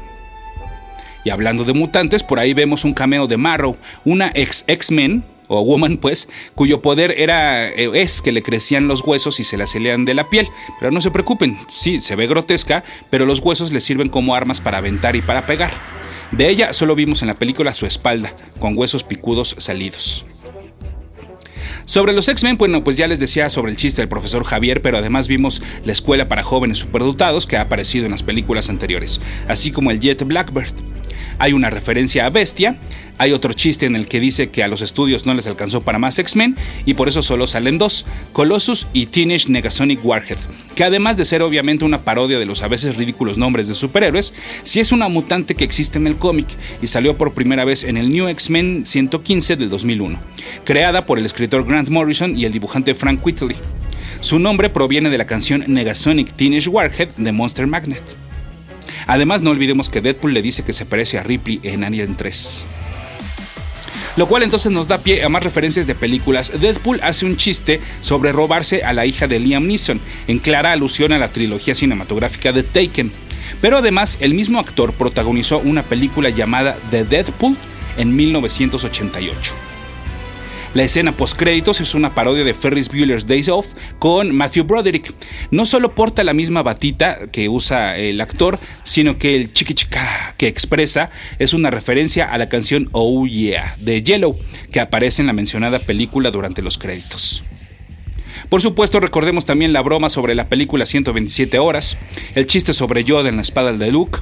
Y 1.25 1.31
hablando 1.31 1.65
de 1.65 1.73
mutantes, 1.73 2.23
por 2.23 2.39
ahí 2.39 2.53
vemos 2.53 2.85
un 2.85 2.93
cameo 2.93 3.27
de 3.27 3.39
Marrow, 3.39 3.79
una 4.05 4.31
ex 4.35 4.65
X-Men, 4.67 5.25
o 5.53 5.63
woman 5.63 5.99
pues, 5.99 6.29
cuyo 6.55 6.83
poder 6.83 7.15
era 7.19 7.69
eh, 7.69 7.91
es 7.95 8.23
que 8.23 8.33
le 8.33 8.43
crecían 8.43 8.89
los 8.89 9.03
huesos 9.03 9.41
y 9.41 9.45
se 9.45 9.57
la 9.57 9.67
salían 9.67 10.05
de 10.05 10.15
la 10.15 10.29
piel. 10.31 10.49
Pero 10.79 10.91
no 10.91 11.01
se 11.01 11.11
preocupen, 11.11 11.59
sí, 11.69 12.01
se 12.01 12.17
ve 12.17 12.27
grotesca, 12.27 12.85
pero 13.11 13.27
los 13.27 13.41
huesos 13.41 13.73
le 13.73 13.81
sirven 13.81 14.09
como 14.09 14.35
armas 14.35 14.61
para 14.61 14.79
aventar 14.79 15.17
y 15.17 15.23
para 15.23 15.47
pegar. 15.47 15.73
De 16.33 16.49
ella 16.49 16.73
solo 16.73 16.95
vimos 16.95 17.23
en 17.23 17.29
la 17.29 17.39
película 17.39 17.75
su 17.75 17.85
espalda, 17.85 18.35
con 18.59 18.77
huesos 18.77 19.05
picudos 19.05 19.55
salidos. 19.59 20.25
Sobre 21.85 22.13
los 22.13 22.29
X-Men, 22.29 22.57
bueno, 22.57 22.85
pues 22.85 22.97
ya 22.97 23.09
les 23.09 23.19
decía 23.19 23.51
sobre 23.51 23.71
el 23.71 23.77
chiste 23.77 24.01
del 24.01 24.09
profesor 24.09 24.45
Javier, 24.45 24.81
pero 24.81 24.99
además 24.99 25.29
vimos 25.29 25.61
la 25.85 25.93
escuela 25.93 26.29
para 26.29 26.43
jóvenes 26.43 26.79
superdotados 26.79 27.47
que 27.47 27.57
ha 27.57 27.63
aparecido 27.63 28.07
en 28.07 28.13
las 28.13 28.23
películas 28.23 28.71
anteriores, 28.71 29.21
así 29.49 29.73
como 29.73 29.91
el 29.91 30.01
Jet 30.01 30.25
Blackbird. 30.25 30.92
Hay 31.39 31.53
una 31.53 31.71
referencia 31.71 32.27
a 32.27 32.31
Bestia, 32.31 32.79
hay 33.19 33.33
otro 33.33 33.53
chiste 33.53 33.87
en 33.87 33.95
el 33.95 34.09
que 34.09 34.21
dice 34.21 34.49
que 34.49 34.63
a 34.63 34.69
los 34.69 34.83
estudios 34.83 35.27
no 35.27 35.35
les 35.35 35.47
alcanzó 35.47 35.83
para 35.83 35.99
más 35.99 36.19
X-Men 36.19 36.57
y 36.87 36.95
por 36.95 37.09
eso 37.09 37.23
solo 37.23 37.47
salen 37.47 37.79
dos, 37.79 38.05
Colossus 38.33 38.87
y 38.93 39.07
Teenage 39.07 39.49
Negasonic 39.49 40.05
Warhead, 40.05 40.39
que 40.75 40.85
además 40.85 41.17
de 41.17 41.25
ser 41.25 41.43
obviamente 41.43 41.85
una 41.85 42.05
parodia 42.05 42.39
de 42.39 42.47
los 42.47 42.63
a 42.63 42.69
veces 42.69 42.97
ridículos 42.97 43.39
nombres 43.39 43.69
de 43.69 43.75
superhéroes, 43.75 44.35
sí 44.63 44.81
es 44.81 44.93
una 44.93 45.09
mutante 45.09 45.55
que 45.55 45.65
existe 45.65 45.99
en 45.99 46.07
el 46.07 46.17
cómic 46.17 46.49
y 46.81 46.87
salió 46.87 47.17
por 47.17 47.35
primera 47.35 47.65
vez 47.65 47.85
en 47.85 47.97
el 47.97 48.09
New 48.09 48.29
X-Men 48.29 48.85
115 48.85 49.57
del 49.57 49.71
2001, 49.71 50.19
creada 50.65 51.07
por 51.07 51.19
el 51.19 51.27
escritor 51.27 51.65
Grant 51.65 51.91
Morrison 51.91 52.37
y 52.37 52.45
el 52.45 52.53
dibujante 52.53 52.95
Frank 52.95 53.25
Whitley. 53.25 53.57
Su 54.21 54.39
nombre 54.39 54.71
proviene 54.71 55.11
de 55.11 55.19
la 55.19 55.27
canción 55.27 55.65
Negasonic 55.67 56.33
Teenage 56.33 56.69
Warhead 56.69 57.09
de 57.17 57.33
Monster 57.33 57.67
Magnet. 57.67 58.17
Además, 59.07 59.43
no 59.43 59.51
olvidemos 59.51 59.89
que 59.89 60.01
Deadpool 60.01 60.35
le 60.35 60.43
dice 60.43 60.65
que 60.65 60.73
se 60.73 60.87
parece 60.87 61.19
a 61.19 61.23
Ripley 61.23 61.61
en 61.63 61.85
Alien 61.85 62.17
3. 62.17 62.65
Lo 64.17 64.27
cual 64.27 64.43
entonces 64.43 64.71
nos 64.71 64.89
da 64.89 64.99
pie 64.99 65.25
a 65.25 65.29
más 65.29 65.43
referencias 65.43 65.87
de 65.87 65.95
películas. 65.95 66.61
Deadpool 66.61 67.01
hace 67.03 67.25
un 67.25 67.37
chiste 67.37 67.81
sobre 68.03 68.33
robarse 68.33 68.85
a 68.85 68.93
la 68.93 69.07
hija 69.07 69.27
de 69.27 69.41
Liam 69.41 69.67
Neeson, 69.67 70.01
en 70.29 70.39
clara 70.39 70.73
alusión 70.73 71.13
a 71.13 71.19
la 71.19 71.29
trilogía 71.29 71.75
cinematográfica 71.75 72.53
de 72.53 72.63
Taken. 72.63 73.11
Pero 73.61 73.79
además, 73.79 74.19
el 74.21 74.35
mismo 74.35 74.59
actor 74.59 74.93
protagonizó 74.93 75.59
una 75.59 75.83
película 75.83 76.29
llamada 76.29 76.77
The 76.91 77.05
Deadpool 77.05 77.57
en 77.97 78.15
1988. 78.15 79.72
La 80.75 80.85
escena 80.85 81.13
post-créditos 81.13 81.83
es 81.83 81.95
una 81.95 82.15
parodia 82.15 82.45
de 82.45 82.55
Ferris 82.55 82.89
Bueller's 82.89 83.27
Days 83.27 83.51
Off 83.51 83.75
con 83.99 84.35
Matthew 84.35 84.65
Broderick. 84.65 85.15
No 85.51 85.67
solo 85.67 85.95
porta 85.95 86.25
la 86.25 86.33
misma 86.33 86.63
batita 86.63 87.27
que 87.31 87.51
usa 87.51 87.99
el 87.99 88.19
actor, 88.23 88.59
sino 88.83 89.19
que 89.19 89.37
el 89.37 89.53
chiqui 89.53 89.75
chica 89.75 90.35
que 90.39 90.47
expresa 90.47 91.11
es 91.39 91.53
una 91.53 91.71
referencia 91.71 92.25
a 92.25 92.39
la 92.39 92.49
canción 92.49 92.89
Oh 92.93 93.27
Yeah 93.27 93.77
de 93.81 94.03
Yellow, 94.03 94.39
que 94.71 94.81
aparece 94.81 95.21
en 95.21 95.27
la 95.27 95.35
mencionada 95.35 95.79
película 95.79 96.31
durante 96.31 96.63
los 96.63 96.79
créditos. 96.79 97.45
Por 98.53 98.61
supuesto, 98.61 99.01
recordemos 99.01 99.47
también 99.47 99.73
la 99.73 99.81
broma 99.81 100.11
sobre 100.11 100.35
la 100.35 100.51
película 100.51 100.85
127 100.85 101.59
horas, 101.59 101.97
el 102.35 102.47
chiste 102.47 102.75
sobre 102.75 103.03
Yoda 103.03 103.31
en 103.31 103.37
la 103.37 103.41
espada 103.41 103.73
de 103.73 103.91
Luke, 103.91 104.19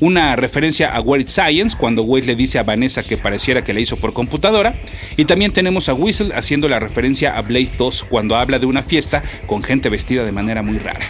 una 0.00 0.34
referencia 0.36 0.96
a 0.96 1.02
Weird 1.02 1.28
Science 1.28 1.76
cuando 1.78 2.02
Wade 2.02 2.28
le 2.28 2.34
dice 2.34 2.58
a 2.58 2.62
Vanessa 2.62 3.02
que 3.02 3.18
pareciera 3.18 3.62
que 3.62 3.74
la 3.74 3.80
hizo 3.80 3.98
por 3.98 4.14
computadora, 4.14 4.80
y 5.18 5.26
también 5.26 5.52
tenemos 5.52 5.90
a 5.90 5.92
Whistle 5.92 6.32
haciendo 6.34 6.66
la 6.66 6.80
referencia 6.80 7.36
a 7.36 7.42
Blade 7.42 7.72
2 7.76 8.06
cuando 8.08 8.36
habla 8.36 8.58
de 8.58 8.64
una 8.64 8.82
fiesta 8.82 9.22
con 9.46 9.62
gente 9.62 9.90
vestida 9.90 10.24
de 10.24 10.32
manera 10.32 10.62
muy 10.62 10.78
rara. 10.78 11.04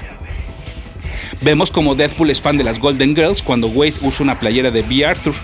Vemos 1.43 1.71
como 1.71 1.95
Deadpool 1.95 2.31
es 2.31 2.43
fan 2.43 2.57
de 2.57 2.64
las 2.64 2.81
Golden 2.81 3.14
Girls 3.14 3.40
cuando 3.43 3.69
Wade 3.69 4.00
usa 4.02 4.25
una 4.25 4.40
playera 4.40 4.73
de 4.73 4.83
B. 4.83 5.07
Arthur. 5.07 5.35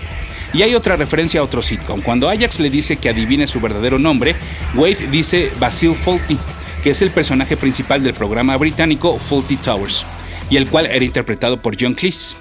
Y 0.53 0.63
hay 0.63 0.75
otra 0.75 0.97
referencia 0.97 1.39
a 1.39 1.43
otro 1.43 1.61
sitcom. 1.61 2.01
Cuando 2.01 2.27
Ajax 2.27 2.59
le 2.59 2.69
dice 2.69 2.97
que 2.97 3.07
adivine 3.07 3.47
su 3.47 3.61
verdadero 3.61 3.97
nombre, 3.97 4.35
Wade 4.75 5.07
dice 5.09 5.49
Basil 5.61 5.95
Fawlty, 5.95 6.37
que 6.83 6.91
es 6.91 7.01
el 7.01 7.11
personaje 7.11 7.57
principal 7.57 8.03
del 8.03 8.13
programa 8.13 8.57
británico 8.57 9.17
Faulty 9.19 9.57
Towers, 9.57 10.05
y 10.49 10.57
el 10.57 10.67
cual 10.67 10.87
era 10.87 11.05
interpretado 11.05 11.61
por 11.61 11.75
John 11.79 11.93
Cleese. 11.93 12.35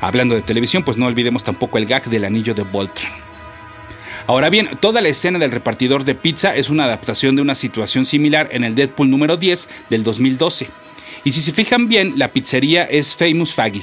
Hablando 0.00 0.34
de 0.34 0.42
televisión, 0.42 0.84
pues 0.84 0.98
no 0.98 1.06
olvidemos 1.06 1.44
tampoco 1.44 1.78
el 1.78 1.86
gag 1.86 2.04
del 2.04 2.24
anillo 2.24 2.54
de 2.54 2.62
Voltron. 2.62 3.12
Ahora 4.26 4.50
bien, 4.50 4.68
toda 4.80 5.00
la 5.00 5.08
escena 5.08 5.38
del 5.38 5.50
repartidor 5.50 6.04
de 6.04 6.14
pizza 6.14 6.54
es 6.54 6.70
una 6.70 6.84
adaptación 6.84 7.34
de 7.34 7.42
una 7.42 7.54
situación 7.54 8.04
similar 8.04 8.48
en 8.52 8.64
el 8.64 8.74
Deadpool 8.74 9.10
número 9.10 9.36
10 9.36 9.68
del 9.90 10.04
2012. 10.04 10.68
Y 11.24 11.32
si 11.32 11.40
se 11.40 11.52
fijan 11.52 11.88
bien, 11.88 12.14
la 12.16 12.28
pizzería 12.28 12.84
es 12.84 13.14
Famous 13.14 13.54
Faggy. 13.54 13.82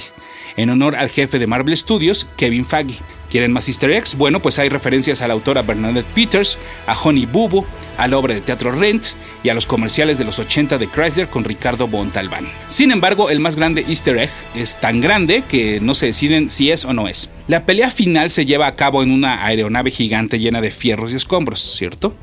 en 0.56 0.70
honor 0.70 0.96
al 0.96 1.08
jefe 1.08 1.38
de 1.38 1.46
Marvel 1.46 1.76
Studios, 1.76 2.26
Kevin 2.36 2.64
Feige. 2.64 2.98
¿Quieren 3.30 3.52
más 3.52 3.68
easter 3.68 3.92
eggs? 3.92 4.16
Bueno, 4.16 4.40
pues 4.40 4.58
hay 4.58 4.68
referencias 4.68 5.22
a 5.22 5.28
la 5.28 5.34
autora 5.34 5.62
Bernadette 5.62 6.06
Peters, 6.14 6.58
a 6.86 6.98
Honey 6.98 7.26
Bubu, 7.26 7.64
a 7.96 8.08
la 8.08 8.18
obra 8.18 8.34
de 8.34 8.40
teatro 8.40 8.72
Rent 8.72 9.06
y 9.44 9.50
a 9.50 9.54
los 9.54 9.66
comerciales 9.66 10.18
de 10.18 10.24
los 10.24 10.38
80 10.40 10.78
de 10.78 10.88
Chrysler 10.88 11.28
con 11.28 11.44
Ricardo 11.44 11.86
Bontalbán. 11.86 12.48
Sin 12.66 12.90
embargo, 12.90 13.30
el 13.30 13.38
más 13.38 13.54
grande 13.54 13.84
easter 13.88 14.18
egg 14.18 14.30
es 14.56 14.80
tan 14.80 15.00
grande 15.00 15.44
que 15.48 15.80
no 15.80 15.94
se 15.94 16.06
deciden 16.06 16.50
si 16.50 16.72
es 16.72 16.84
o 16.84 16.92
no 16.92 17.06
es. 17.06 17.30
La 17.46 17.66
pelea 17.66 17.90
final 17.90 18.30
se 18.30 18.46
lleva 18.46 18.66
a 18.66 18.76
cabo 18.76 19.02
en 19.02 19.10
una 19.10 19.44
aeronave 19.44 19.90
gigante 19.90 20.38
llena 20.38 20.60
de 20.60 20.70
fierros 20.70 21.12
y 21.12 21.16
escombros, 21.16 21.60
¿cierto? 21.76 22.14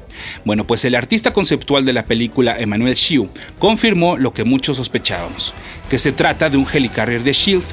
Bueno, 0.46 0.68
pues 0.68 0.84
el 0.86 0.96
artista 0.96 1.32
conceptual 1.32 1.86
de 1.86 1.94
la 1.94 2.06
película, 2.06 2.58
Emmanuel 2.58 2.96
Shiu, 2.96 3.30
confirmó 3.60 4.18
lo 4.18 4.34
que 4.34 4.44
muchos 4.44 4.78
sospechábamos, 4.78 5.54
que 5.90 6.00
se 6.00 6.12
trata 6.12 6.50
de 6.50 6.58
un 6.58 6.68
helicarrier 6.72 7.24
de 7.24 7.34
SHIELD 7.34 7.64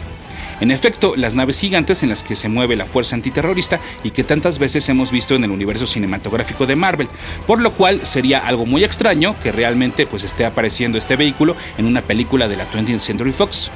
en 0.65 0.71
efecto, 0.71 1.13
las 1.15 1.35
naves 1.35 1.61
gigantes 1.61 2.03
en 2.03 2.09
las 2.09 2.23
que 2.23 2.37
se 2.37 2.49
mueve 2.49 2.75
la 2.75 2.87
fuerza 2.87 3.15
antiterrorista 3.15 3.81
y 4.03 4.13
que 4.13 4.25
tantas 4.25 4.59
veces 4.59 4.89
hemos 4.89 5.11
visto 5.11 5.35
en 5.35 5.45
el 5.45 5.51
universo 5.51 5.87
cinematográfico 5.87 6.65
de 6.65 6.75
Marvel, 6.75 7.09
por 7.47 7.61
lo 7.61 7.75
cual 7.75 8.07
sería 8.07 8.39
algo 8.39 8.65
muy 8.65 8.83
extraño 8.83 9.37
que 9.43 9.53
realmente 9.53 10.07
pues 10.07 10.25
esté 10.25 10.47
apareciendo 10.47 10.97
este 10.97 11.17
vehículo 11.17 11.55
en 11.77 11.85
una 11.85 12.01
película 12.01 12.49
de 12.49 12.57
la 12.57 12.67
20th 12.67 12.99
Century 12.99 13.33
Fox. 13.33 13.71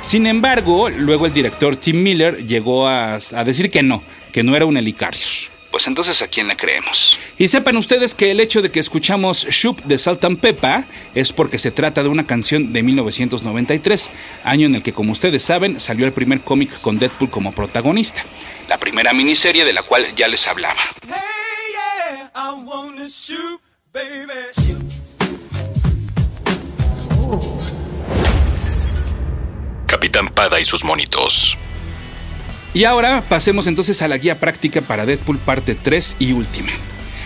Sin 0.00 0.26
embargo, 0.26 0.88
luego 0.88 1.26
el 1.26 1.34
director 1.34 1.76
Tim 1.76 2.02
Miller 2.02 2.46
llegó 2.46 2.88
a, 2.88 3.16
a 3.16 3.44
decir 3.44 3.70
que 3.70 3.82
no, 3.82 4.02
que 4.32 4.42
no 4.42 4.56
era 4.56 4.64
un 4.64 4.78
helicarrier. 4.78 5.49
Pues 5.70 5.86
entonces, 5.86 6.20
¿a 6.22 6.28
quién 6.28 6.48
le 6.48 6.56
creemos? 6.56 7.18
Y 7.38 7.46
sepan 7.46 7.76
ustedes 7.76 8.14
que 8.14 8.32
el 8.32 8.40
hecho 8.40 8.60
de 8.60 8.70
que 8.70 8.80
escuchamos 8.80 9.46
Shoop 9.46 9.82
de 9.84 9.98
Salt 9.98 10.24
and 10.24 10.40
Peppa 10.40 10.84
es 11.14 11.32
porque 11.32 11.58
se 11.58 11.70
trata 11.70 12.02
de 12.02 12.08
una 12.08 12.26
canción 12.26 12.72
de 12.72 12.82
1993, 12.82 14.10
año 14.42 14.66
en 14.66 14.74
el 14.74 14.82
que, 14.82 14.92
como 14.92 15.12
ustedes 15.12 15.44
saben, 15.44 15.78
salió 15.78 16.06
el 16.06 16.12
primer 16.12 16.40
cómic 16.40 16.80
con 16.80 16.98
Deadpool 16.98 17.30
como 17.30 17.52
protagonista. 17.52 18.24
La 18.68 18.78
primera 18.78 19.12
miniserie 19.12 19.64
de 19.64 19.72
la 19.72 19.82
cual 19.82 20.06
ya 20.16 20.26
les 20.26 20.46
hablaba. 20.48 20.80
Capitán 29.86 30.28
Pada 30.28 30.60
y 30.60 30.64
sus 30.64 30.84
monitos. 30.84 31.56
Y 32.72 32.84
ahora 32.84 33.24
pasemos 33.28 33.66
entonces 33.66 34.00
a 34.00 34.06
la 34.06 34.16
guía 34.16 34.38
práctica 34.38 34.80
para 34.80 35.04
Deadpool 35.04 35.38
parte 35.38 35.74
3 35.74 36.16
y 36.20 36.32
última. 36.32 36.70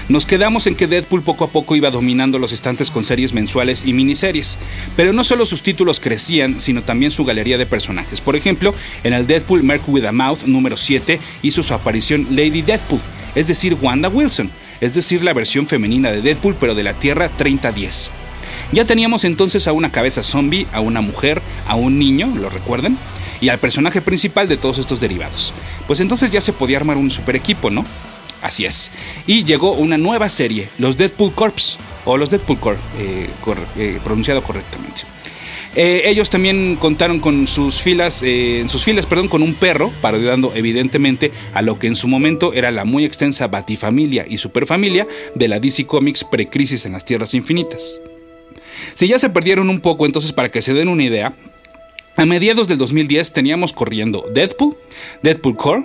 Nos 0.09 0.25
quedamos 0.25 0.67
en 0.67 0.75
que 0.75 0.87
Deadpool 0.87 1.23
poco 1.23 1.45
a 1.45 1.51
poco 1.51 1.77
iba 1.77 1.91
dominando 1.91 2.39
los 2.39 2.53
estantes 2.53 2.91
con 2.91 3.05
series 3.05 3.35
mensuales 3.35 3.85
y 3.85 3.93
miniseries, 3.93 4.59
pero 4.97 5.13
no 5.13 5.23
solo 5.23 5.45
sus 5.45 5.63
títulos 5.63 6.01
crecían, 6.01 6.61
sino 6.61 6.83
también 6.83 7.11
su 7.11 7.27
galería 7.27 7.59
de 7.59 7.67
personajes. 7.67 8.23
Por 8.23 8.37
ejemplo, 8.37 8.75
en 9.03 9.13
el 9.13 9.27
Deadpool 9.27 9.63
Merc 9.63 9.87
with 9.87 10.05
a 10.05 10.13
Mouth 10.13 10.45
número 10.45 10.79
7 10.79 11.21
hizo 11.43 11.63
su 11.63 11.75
aparición 11.75 12.27
Lady 12.31 12.63
Deadpool, 12.63 13.01
es 13.35 13.47
decir, 13.47 13.77
Wanda 13.81 14.09
Wilson, 14.09 14.51
es 14.81 14.95
decir, 14.95 15.23
la 15.25 15.35
versión 15.35 15.67
femenina 15.67 16.11
de 16.11 16.23
Deadpool 16.23 16.57
pero 16.59 16.75
de 16.75 16.85
la 16.85 16.95
Tierra 16.95 17.29
3010. 17.29 18.11
Ya 18.73 18.85
teníamos 18.85 19.25
entonces 19.25 19.69
a 19.69 19.73
una 19.73 19.93
cabeza 19.93 20.23
zombie, 20.23 20.67
a 20.73 20.81
una 20.81 21.01
mujer, 21.01 21.43
a 21.67 21.75
un 21.75 21.99
niño, 21.99 22.33
¿lo 22.35 22.49
recuerdan? 22.51 22.99
Y 23.45 23.51
al 23.51 23.59
personaje 23.59 24.01
principal 24.01 24.49
de 24.49 24.57
todos 24.57 24.79
estos 24.79 25.01
derivados. 25.01 25.53
Pues 25.87 26.01
entonces 26.01 26.31
ya 26.31 26.41
se 26.41 26.55
podía 26.55 26.79
armar 26.79 26.97
un 26.97 27.11
super 27.11 27.37
equipo, 27.37 27.69
¿no? 27.69 27.85
Así 28.41 28.65
es. 28.65 28.91
Y 29.27 29.45
llegó 29.45 29.73
una 29.73 29.99
nueva 29.99 30.31
serie, 30.31 30.71
los 30.79 30.97
Deadpool 30.97 31.35
Corps, 31.35 31.77
o 32.07 32.17
los 32.17 32.31
Deadpool 32.31 32.59
Corps, 32.59 32.79
eh, 32.99 33.29
eh, 33.77 34.01
pronunciado 34.03 34.43
correctamente. 34.43 35.03
Eh, 35.77 36.05
ellos 36.07 36.31
también 36.31 36.77
contaron 36.77 37.21
con 37.21 37.47
sus 37.47 37.83
filas, 37.83 38.23
en 38.23 38.71
sus 38.71 38.83
filas, 38.83 39.05
perdón, 39.05 39.29
con 39.29 39.43
un 39.43 39.53
perro, 39.53 39.93
parodiando 40.01 40.53
evidentemente 40.55 41.31
a 41.53 41.61
lo 41.61 41.79
que 41.79 41.89
en 41.89 41.97
su 41.97 42.09
momento 42.09 42.55
era 42.55 42.71
la 42.71 42.87
muy 42.87 43.05
extensa 43.05 43.49
Batifamilia 43.49 44.25
y 44.27 44.39
Superfamilia 44.39 45.07
de 45.35 45.49
la 45.49 45.61
DC 45.61 45.85
Comics 45.85 46.25
pre-crisis 46.25 46.87
en 46.87 46.93
las 46.93 47.05
Tierras 47.05 47.35
Infinitas. 47.35 48.01
Si 48.95 49.07
ya 49.07 49.19
se 49.19 49.29
perdieron 49.29 49.69
un 49.69 49.81
poco, 49.81 50.07
entonces 50.07 50.33
para 50.33 50.51
que 50.51 50.63
se 50.63 50.73
den 50.73 50.89
una 50.89 51.05
idea, 51.05 51.35
a 52.17 52.25
mediados 52.25 52.69
del 52.69 52.79
2010 52.79 53.33
teníamos 53.33 53.73
corriendo 53.73 54.25
Deadpool, 54.33 54.77
Deadpool 55.23 55.57
Core, 55.57 55.85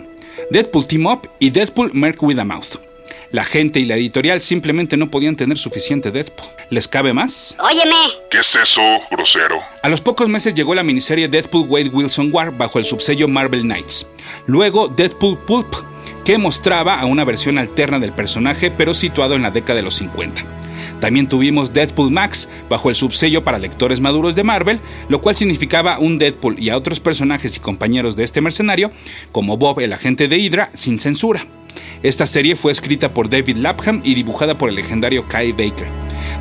Deadpool 0.51 0.86
Team 0.86 1.05
Up 1.07 1.29
y 1.39 1.50
Deadpool 1.50 1.91
Merc 1.93 2.21
with 2.21 2.39
a 2.39 2.45
Mouth. 2.45 2.77
La 3.31 3.43
gente 3.43 3.79
y 3.79 3.86
la 3.86 3.95
editorial 3.95 4.41
simplemente 4.41 4.98
no 4.98 5.12
podían 5.12 5.36
tener 5.36 5.57
suficiente 5.57 6.09
Deadpool. 6.09 6.48
¿Les 6.71 6.88
cabe 6.88 7.13
más? 7.13 7.55
Óyeme. 7.59 7.95
¿Qué 8.29 8.39
es 8.39 8.55
eso, 8.55 8.81
grosero? 9.12 9.59
A 9.83 9.89
los 9.89 10.01
pocos 10.01 10.27
meses 10.29 10.55
llegó 10.55 10.74
la 10.74 10.83
miniserie 10.83 11.27
Deadpool 11.27 11.67
Wade 11.67 11.89
Wilson 11.89 12.29
War 12.31 12.55
bajo 12.55 12.79
el 12.79 12.86
subsello 12.86 13.27
Marvel 13.27 13.62
Knights. 13.62 14.07
Luego 14.48 14.88
Deadpool 14.88 15.38
Pulp, 15.45 15.75
que 16.25 16.39
mostraba 16.39 17.00
a 17.00 17.05
una 17.05 17.24
versión 17.24 17.59
alterna 17.59 18.00
del 18.00 18.13
personaje 18.13 18.71
pero 18.71 18.95
situado 18.95 19.36
en 19.36 19.43
la 19.43 19.51
década 19.51 19.75
de 19.75 19.83
los 19.83 19.95
50. 19.95 20.68
También 21.00 21.27
tuvimos 21.27 21.74
Deadpool 21.74 22.12
Max 22.12 22.50
bajo 22.70 22.89
el 22.89 22.96
subsello 22.96 23.44
para 23.44 23.60
lectores 23.60 24.01
maduros 24.01 24.36
de 24.36 24.44
Marvel, 24.44 24.79
lo 25.08 25.22
cual 25.22 25.36
significaba 25.36 26.00
un 26.00 26.18
Deadpool 26.18 26.60
y 26.60 26.70
a 26.70 26.77
otros 26.77 27.00
personajes 27.00 27.56
y 27.58 27.60
compañeros 27.60 28.15
de 28.15 28.24
este 28.24 28.41
mercenario, 28.41 28.91
como 29.32 29.58
Bob 29.58 29.79
el 29.79 29.94
agente 29.94 30.27
de 30.27 30.38
Hydra, 30.38 30.70
sin 30.74 31.00
censura. 31.00 31.46
Esta 32.03 32.25
serie 32.25 32.56
fue 32.56 32.72
escrita 32.72 33.13
por 33.13 33.29
David 33.29 33.58
Lapham 33.58 34.01
y 34.03 34.15
dibujada 34.15 34.58
por 34.58 34.70
el 34.70 34.75
legendario 34.75 35.27
Kai 35.27 35.51
Baker, 35.51 35.88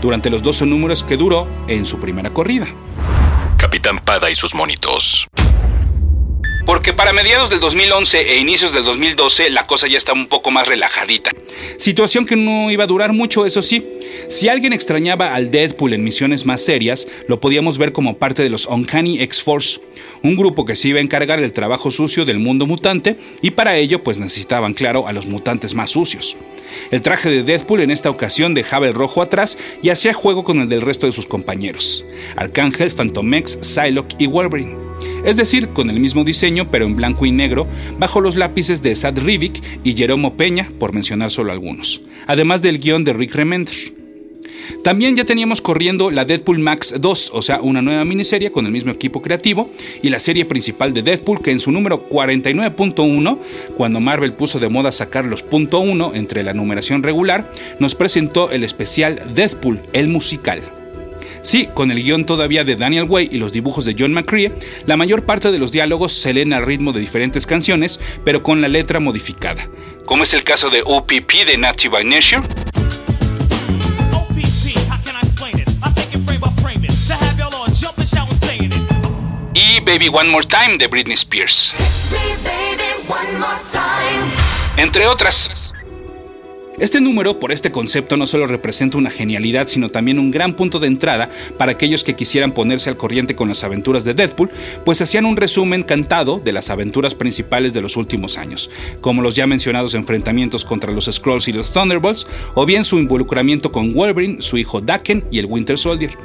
durante 0.00 0.30
los 0.30 0.42
12 0.42 0.66
números 0.66 1.04
que 1.04 1.16
duró 1.16 1.46
en 1.68 1.86
su 1.86 1.98
primera 1.98 2.30
corrida. 2.30 2.66
Capitán 3.56 3.98
Pada 3.98 4.30
y 4.30 4.34
sus 4.34 4.54
monitos. 4.54 5.26
Porque 6.64 6.92
para 6.92 7.14
mediados 7.14 7.48
del 7.48 7.60
2011 7.60 8.32
e 8.32 8.38
inicios 8.38 8.74
del 8.74 8.84
2012 8.84 9.48
la 9.50 9.66
cosa 9.66 9.88
ya 9.88 9.96
estaba 9.96 10.18
un 10.18 10.26
poco 10.26 10.50
más 10.50 10.68
relajadita. 10.68 11.30
Situación 11.78 12.26
que 12.26 12.36
no 12.36 12.70
iba 12.70 12.84
a 12.84 12.86
durar 12.86 13.12
mucho, 13.14 13.46
eso 13.46 13.62
sí. 13.62 13.97
Si 14.28 14.48
alguien 14.48 14.72
extrañaba 14.72 15.34
al 15.34 15.50
Deadpool 15.50 15.94
en 15.94 16.04
misiones 16.04 16.46
más 16.46 16.60
serias, 16.60 17.08
lo 17.28 17.40
podíamos 17.40 17.78
ver 17.78 17.92
como 17.92 18.18
parte 18.18 18.42
de 18.42 18.50
los 18.50 18.66
Uncanny 18.66 19.20
X-Force, 19.20 19.80
un 20.22 20.36
grupo 20.36 20.64
que 20.64 20.76
se 20.76 20.88
iba 20.88 20.98
a 20.98 21.02
encargar 21.02 21.40
del 21.40 21.52
trabajo 21.52 21.90
sucio 21.90 22.24
del 22.24 22.38
mundo 22.38 22.66
mutante 22.66 23.18
y 23.42 23.52
para 23.52 23.76
ello 23.76 24.02
pues 24.02 24.18
necesitaban 24.18 24.74
claro 24.74 25.06
a 25.08 25.12
los 25.12 25.26
mutantes 25.26 25.74
más 25.74 25.90
sucios. 25.90 26.36
El 26.90 27.00
traje 27.00 27.30
de 27.30 27.42
Deadpool 27.42 27.80
en 27.80 27.90
esta 27.90 28.10
ocasión 28.10 28.54
dejaba 28.54 28.86
el 28.86 28.94
rojo 28.94 29.22
atrás 29.22 29.56
y 29.82 29.88
hacía 29.88 30.12
juego 30.12 30.44
con 30.44 30.60
el 30.60 30.68
del 30.68 30.82
resto 30.82 31.06
de 31.06 31.12
sus 31.12 31.26
compañeros, 31.26 32.04
Arcángel, 32.36 32.90
Phantomex, 32.90 33.58
Psylocke 33.62 34.16
y 34.18 34.26
Wolverine 34.26 34.88
es 35.24 35.36
decir, 35.36 35.68
con 35.70 35.90
el 35.90 36.00
mismo 36.00 36.24
diseño 36.24 36.70
pero 36.70 36.84
en 36.84 36.96
blanco 36.96 37.26
y 37.26 37.32
negro, 37.32 37.66
bajo 37.98 38.20
los 38.20 38.36
lápices 38.36 38.82
de 38.82 38.94
Sad 38.94 39.18
Rivik 39.18 39.62
y 39.84 39.94
Jeromo 39.94 40.36
Peña, 40.36 40.70
por 40.78 40.92
mencionar 40.92 41.30
solo 41.30 41.52
algunos, 41.52 42.02
además 42.26 42.62
del 42.62 42.78
guion 42.78 43.04
de 43.04 43.12
Rick 43.12 43.34
Remender. 43.34 43.97
También 44.82 45.16
ya 45.16 45.24
teníamos 45.24 45.60
corriendo 45.60 46.10
la 46.10 46.24
Deadpool 46.24 46.58
Max 46.58 46.94
2, 46.98 47.30
o 47.32 47.42
sea, 47.42 47.60
una 47.60 47.82
nueva 47.82 48.04
miniserie 48.04 48.52
con 48.52 48.66
el 48.66 48.72
mismo 48.72 48.92
equipo 48.92 49.22
creativo, 49.22 49.70
y 50.02 50.10
la 50.10 50.18
serie 50.18 50.44
principal 50.44 50.92
de 50.92 51.02
Deadpool, 51.02 51.42
que 51.42 51.50
en 51.50 51.60
su 51.60 51.72
número 51.72 52.08
49.1, 52.08 53.38
cuando 53.76 54.00
Marvel 54.00 54.34
puso 54.34 54.58
de 54.58 54.68
moda 54.68 54.92
sacar 54.92 55.26
los 55.26 55.44
.1 55.48 56.14
entre 56.14 56.42
la 56.42 56.54
numeración 56.54 57.02
regular, 57.02 57.50
nos 57.78 57.94
presentó 57.94 58.50
el 58.50 58.64
especial 58.64 59.34
Deadpool, 59.34 59.82
el 59.92 60.08
musical. 60.08 60.62
Sí, 61.42 61.68
con 61.72 61.90
el 61.90 62.02
guion 62.02 62.26
todavía 62.26 62.64
de 62.64 62.76
Daniel 62.76 63.06
Way 63.08 63.30
y 63.32 63.38
los 63.38 63.52
dibujos 63.52 63.84
de 63.84 63.94
John 63.98 64.12
McCrea, 64.12 64.52
la 64.86 64.96
mayor 64.96 65.24
parte 65.24 65.52
de 65.52 65.58
los 65.58 65.72
diálogos 65.72 66.12
se 66.12 66.34
leen 66.34 66.52
al 66.52 66.66
ritmo 66.66 66.92
de 66.92 67.00
diferentes 67.00 67.46
canciones, 67.46 68.00
pero 68.24 68.42
con 68.42 68.60
la 68.60 68.68
letra 68.68 69.00
modificada. 69.00 69.68
Como 70.04 70.24
es 70.24 70.34
el 70.34 70.42
caso 70.42 70.70
de 70.70 70.82
OPP 70.84 71.46
de 71.46 71.58
Native 71.58 71.92
by 71.92 72.04
Nature. 72.04 72.42
Y 79.60 79.80
Baby 79.80 80.06
One 80.06 80.30
More 80.30 80.46
Time 80.46 80.78
de 80.78 80.86
Britney 80.86 81.16
Spears. 81.16 81.74
Entre 84.76 85.08
otras. 85.08 85.74
Este 86.80 87.00
número, 87.00 87.40
por 87.40 87.50
este 87.50 87.72
concepto, 87.72 88.16
no 88.16 88.24
solo 88.28 88.46
representa 88.46 88.98
una 88.98 89.10
genialidad, 89.10 89.66
sino 89.66 89.88
también 89.88 90.20
un 90.20 90.30
gran 90.30 90.52
punto 90.54 90.78
de 90.78 90.86
entrada 90.86 91.28
para 91.56 91.72
aquellos 91.72 92.04
que 92.04 92.14
quisieran 92.14 92.52
ponerse 92.52 92.88
al 92.88 92.96
corriente 92.96 93.34
con 93.34 93.48
las 93.48 93.64
aventuras 93.64 94.04
de 94.04 94.14
Deadpool, 94.14 94.52
pues 94.84 95.00
hacían 95.00 95.24
un 95.24 95.36
resumen 95.36 95.82
cantado 95.82 96.38
de 96.38 96.52
las 96.52 96.70
aventuras 96.70 97.16
principales 97.16 97.72
de 97.72 97.80
los 97.80 97.96
últimos 97.96 98.38
años, 98.38 98.70
como 99.00 99.22
los 99.22 99.34
ya 99.34 99.48
mencionados 99.48 99.94
enfrentamientos 99.94 100.64
contra 100.64 100.92
los 100.92 101.06
Skrulls 101.06 101.48
y 101.48 101.52
los 101.52 101.72
Thunderbolts, 101.72 102.28
o 102.54 102.64
bien 102.64 102.84
su 102.84 103.00
involucramiento 103.00 103.72
con 103.72 103.92
Wolverine, 103.92 104.40
su 104.40 104.56
hijo 104.56 104.80
Daken 104.80 105.24
y 105.32 105.40
el 105.40 105.46
Winter 105.46 105.78
Soldier. 105.78 106.16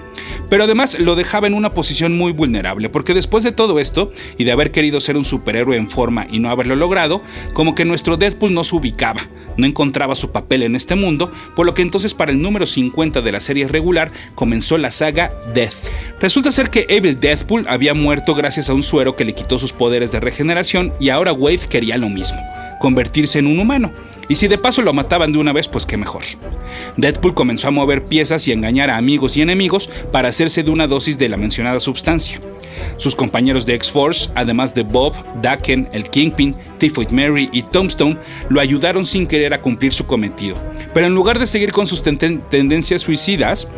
Pero 0.52 0.66
además 0.66 1.00
lo 1.00 1.16
dejaba 1.16 1.48
en 1.48 1.56
una 1.56 1.72
posición 1.72 2.16
muy 2.16 2.32
vulnerable, 2.32 2.90
porque 2.90 3.16
después 3.16 3.44
de 3.44 3.54
todo 3.54 3.80
esto, 3.80 4.12
y 4.38 4.44
de 4.44 4.52
haber 4.52 4.70
querido 4.70 5.02
ser 5.02 5.18
un 5.18 5.26
superhéroe 5.26 5.78
en 5.78 5.90
forma 5.90 6.28
y 6.30 6.38
no 6.38 6.52
haberlo 6.52 6.76
logrado, 6.76 7.24
como 7.54 7.74
que 7.74 7.86
nuestro 7.86 8.18
Deadpool 8.18 8.54
no 8.54 8.64
se 8.64 8.76
ubicaba, 8.76 9.22
no 9.58 9.66
encontraba 9.66 10.16
su 10.16 10.30
papel 10.30 10.43
papel 10.44 10.64
en 10.64 10.76
este 10.76 10.96
mundo, 10.96 11.32
por 11.56 11.66
lo 11.66 11.74
que 11.74 11.82
entonces 11.82 12.14
para 12.14 12.32
el 12.32 12.42
número 12.42 12.66
50 12.66 13.22
de 13.22 13.32
la 13.32 13.42
serie 13.42 13.68
regular 13.68 14.12
comenzó 14.36 14.78
la 14.78 14.92
saga 14.92 15.34
Death. 15.54 15.90
Resulta 16.22 16.52
ser 16.52 16.70
que 16.70 16.86
Evil 16.90 17.20
Deathpool 17.20 17.66
había 17.68 17.94
muerto 17.94 18.36
gracias 18.36 18.70
a 18.70 18.74
un 18.74 18.84
suero 18.84 19.16
que 19.16 19.26
le 19.26 19.34
quitó 19.34 19.58
sus 19.58 19.74
poderes 19.74 20.12
de 20.12 20.20
regeneración 20.20 20.94
y 21.00 21.10
ahora 21.10 21.34
Wade 21.34 21.68
quería 21.70 21.98
lo 21.98 22.10
mismo, 22.10 22.40
convertirse 22.84 23.40
en 23.40 23.48
un 23.48 23.60
humano. 23.60 23.94
Y 24.28 24.36
si 24.36 24.50
de 24.50 24.58
paso 24.58 24.82
lo 24.82 24.92
mataban 24.92 25.32
de 25.32 25.38
una 25.38 25.54
vez, 25.54 25.70
pues 25.70 25.86
qué 25.86 25.96
mejor. 25.96 26.24
Deadpool 26.98 27.34
comenzó 27.34 27.70
a 27.70 27.72
mover 27.72 28.04
piezas 28.04 28.46
y 28.50 28.52
engañar 28.52 28.90
a 28.90 28.98
amigos 28.98 29.38
y 29.38 29.42
enemigos 29.42 29.90
para 30.12 30.28
hacerse 30.28 30.64
de 30.64 30.70
una 30.70 30.86
dosis 30.86 31.18
de 31.18 31.30
la 31.30 31.38
mencionada 31.38 31.80
sustancia. 31.80 32.42
Sus 32.98 33.16
compañeros 33.16 33.66
de 33.66 33.76
X-Force, 33.76 34.32
además 34.36 34.76
de 34.76 34.82
Bob, 34.82 35.14
Daken, 35.42 35.88
el 35.94 36.10
Kingpin, 36.10 36.58
Typhoid 36.78 37.12
Mary 37.12 37.50
y 37.54 37.62
Tombstone, 37.62 38.18
lo 38.50 38.60
ayudaron 38.60 39.06
sin 39.06 39.28
querer 39.28 39.54
a 39.54 39.62
cumplir 39.62 39.94
su 39.94 40.06
cometido. 40.06 40.58
Pero 40.94 41.08
en 41.08 41.16
lugar 41.16 41.40
de 41.40 41.48
seguir 41.48 41.72
con 41.72 41.88
sus 41.88 42.04
tendencias 42.04 43.02
suicidas, 43.02 43.70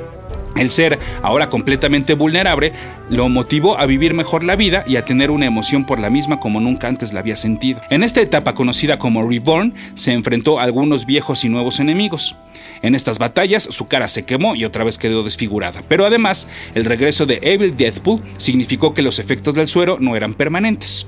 el 0.56 0.70
ser, 0.70 1.00
ahora 1.22 1.50
completamente 1.50 2.14
vulnerable, 2.14 2.74
lo 3.10 3.30
motivó 3.30 3.78
a 3.78 3.86
vivir 3.86 4.14
mejor 4.14 4.44
la 4.44 4.56
vida 4.56 4.84
y 4.88 4.96
a 4.96 5.06
tener 5.06 5.32
una 5.32 5.46
emoción 5.46 5.86
por 5.86 6.00
la 6.00 6.10
misma 6.10 6.40
como 6.40 6.60
nunca 6.60 6.88
antes 6.88 7.14
la 7.14 7.20
había 7.20 7.38
sentido. 7.38 7.82
En 7.90 8.04
esta 8.04 8.22
etapa 8.22 8.56
conocida 8.56 8.98
como 8.98 9.28
Reborn, 9.28 9.74
se 9.94 10.14
enfrentó 10.14 10.60
a 10.60 10.64
algunos 10.64 11.06
viejos 11.06 11.44
y 11.44 11.50
nuevos 11.50 11.80
enemigos. 11.80 12.36
En 12.82 12.96
estas 12.96 13.20
batallas 13.20 13.64
su 13.64 13.88
cara 13.88 14.08
se 14.08 14.26
quemó 14.26 14.56
y 14.56 14.66
otra 14.66 14.84
vez 14.84 14.98
quedó 14.98 15.24
desfigurada, 15.24 15.84
pero 15.88 16.06
además 16.06 16.48
el 16.74 16.86
regreso 16.86 17.26
de 17.26 17.40
Evil 17.42 17.76
Deathpool 17.76 18.22
significó 18.38 18.94
que 18.94 19.02
los 19.02 19.20
efectos 19.20 19.56
del 19.56 19.68
suero 19.68 19.98
no 20.00 20.16
eran 20.16 20.34
permanentes. 20.34 21.08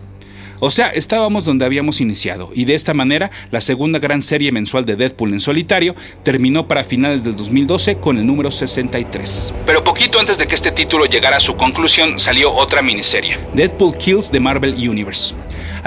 O 0.59 0.71
sea, 0.71 0.87
estábamos 0.89 1.45
donde 1.45 1.65
habíamos 1.65 2.01
iniciado, 2.01 2.49
y 2.53 2.65
de 2.65 2.73
esta 2.73 2.93
manera 2.93 3.29
la 3.51 3.61
segunda 3.61 3.99
gran 3.99 4.21
serie 4.21 4.51
mensual 4.51 4.85
de 4.85 4.95
Deadpool 4.95 5.33
en 5.33 5.39
solitario 5.39 5.95
terminó 6.23 6.67
para 6.67 6.83
finales 6.83 7.23
del 7.23 7.35
2012 7.35 7.97
con 7.97 8.17
el 8.17 8.25
número 8.25 8.49
63. 8.49 9.53
Pero 9.65 9.83
poquito 9.83 10.19
antes 10.19 10.37
de 10.37 10.47
que 10.47 10.55
este 10.55 10.71
título 10.71 11.05
llegara 11.05 11.37
a 11.37 11.39
su 11.39 11.55
conclusión 11.55 12.17
salió 12.17 12.53
otra 12.53 12.81
miniserie. 12.81 13.37
Deadpool 13.53 13.97
Kills 13.97 14.31
the 14.31 14.39
Marvel 14.39 14.73
Universe. 14.73 15.35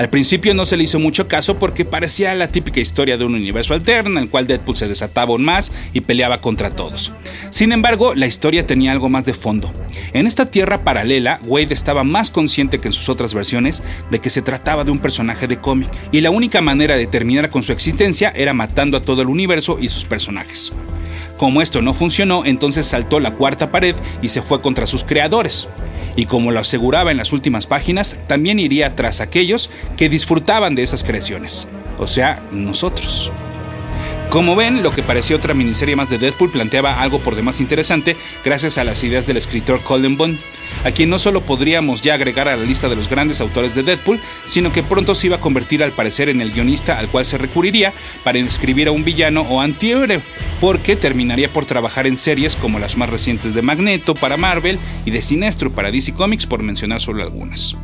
Al 0.01 0.09
principio 0.09 0.55
no 0.55 0.65
se 0.65 0.79
le 0.79 0.85
hizo 0.85 0.99
mucho 0.99 1.29
caso 1.29 1.59
porque 1.59 1.85
parecía 1.85 2.35
la 2.35 2.49
típica 2.49 2.81
historia 2.81 3.19
de 3.19 3.27
un 3.27 3.35
universo 3.35 3.75
alterno 3.75 4.19
en 4.19 4.25
el 4.25 4.31
cual 4.31 4.47
Deadpool 4.47 4.75
se 4.75 4.89
desataba 4.89 5.33
aún 5.33 5.45
más 5.45 5.73
y 5.93 6.01
peleaba 6.01 6.41
contra 6.41 6.71
todos. 6.71 7.13
Sin 7.51 7.71
embargo, 7.71 8.15
la 8.15 8.27
historia 8.27 8.67
tenía 8.67 8.93
algo 8.93 9.11
más 9.11 9.27
de 9.27 9.35
fondo. 9.35 9.75
En 10.15 10.27
esta 10.27 10.47
tierra 10.47 10.85
paralela, 10.85 11.39
Wade 11.45 11.75
estaba 11.75 12.03
más 12.03 12.31
consciente 12.31 12.79
que 12.79 12.89
en 12.89 12.95
sus 12.95 13.11
otras 13.11 13.35
versiones 13.35 13.83
de 14.11 14.21
que 14.21 14.31
se 14.31 14.41
trataba 14.41 14.85
de 14.85 14.91
un 14.91 15.01
personaje 15.01 15.47
de 15.47 15.61
cómic, 15.61 15.91
y 16.13 16.23
la 16.23 16.31
única 16.31 16.63
manera 16.63 16.97
de 16.97 17.07
terminar 17.07 17.51
con 17.51 17.63
su 17.63 17.73
existencia 17.73 18.33
era 18.35 18.55
matando 18.55 18.97
a 18.97 19.03
todo 19.03 19.21
el 19.21 19.29
universo 19.29 19.77
y 19.79 19.91
sus 19.91 20.07
personajes. 20.07 20.73
Como 21.37 21.61
esto 21.61 21.83
no 21.83 21.93
funcionó, 21.93 22.47
entonces 22.47 22.87
saltó 22.87 23.21
la 23.21 23.35
cuarta 23.35 23.71
pared 23.71 23.97
y 24.23 24.31
se 24.31 24.41
fue 24.41 24.63
contra 24.63 24.87
sus 24.87 25.05
creadores 25.05 25.69
y 26.17 26.27
como 26.27 26.51
lo 26.51 26.61
aseguraba 26.61 27.11
en 27.11 27.17
las 27.17 27.33
últimas 27.33 27.67
páginas, 27.67 28.19
también 28.27 28.59
iría 28.59 28.97
tras 28.97 29.21
aquellos 29.21 29.71
que 29.97 30.09
disfrutaban 30.09 30.75
de 30.75 30.83
esas 30.83 31.05
creaciones, 31.05 31.69
o 31.99 32.07
sea, 32.07 32.43
nosotros. 32.53 33.33
Como 34.31 34.55
ven, 34.55 34.85
lo 34.85 34.93
que 34.93 35.03
parecía 35.03 35.35
otra 35.35 35.55
miniserie 35.55 35.97
más 35.97 36.09
de 36.09 36.17
Deadpool 36.17 36.53
planteaba 36.53 37.03
algo 37.03 37.19
por 37.19 37.35
demás 37.35 37.59
interesante 37.59 38.17
gracias 38.45 38.79
a 38.79 38.85
las 38.85 39.03
ideas 39.03 39.27
del 39.27 39.37
escritor 39.37 39.83
Colin 39.83 40.17
Bond, 40.17 40.39
a 40.85 40.93
quien 40.93 41.11
no 41.11 41.19
solo 41.19 41.41
podríamos 41.41 42.01
ya 42.01 42.15
agregar 42.15 42.47
a 42.47 42.57
la 42.57 42.63
lista 42.63 42.89
de 42.89 42.95
los 42.95 43.09
grandes 43.09 43.41
autores 43.41 43.75
de 43.75 43.83
Deadpool, 43.83 44.21
sino 44.47 44.73
que 44.73 44.85
pronto 44.85 45.17
se 45.17 45.27
iba 45.27 45.37
a 45.37 45.41
convertir 45.41 45.83
al 45.83 45.91
parecer 45.91 46.29
en 46.29 46.41
el 46.41 46.53
guionista 46.53 46.97
al 46.97 47.11
cual 47.11 47.25
se 47.25 47.39
recurriría 47.39 47.93
para 48.23 48.39
escribir 48.39 48.87
a 48.87 48.93
un 48.93 49.03
villano 49.03 49.41
o 49.41 49.61
antihéroe, 49.61 50.23
porque 50.61 50.95
terminaría 50.95 51.53
por 51.53 51.67
trabajar 51.67 52.07
en 52.07 52.17
series 52.17 52.55
como 52.55 52.79
las 52.79 52.97
más 52.97 53.11
recientes 53.11 53.53
de 53.53 53.63
Magneto 53.63 54.15
para 54.15 54.37
Marvel 54.37 54.79
y 55.05 55.11
de 55.11 55.23
Sinestro 55.23 55.73
para 55.73 55.91
DC 55.91 56.15
Comics, 56.15 56.47
por 56.47 56.63
mencionar 56.63 57.01
solo 57.01 57.25
algunas. 57.25 57.77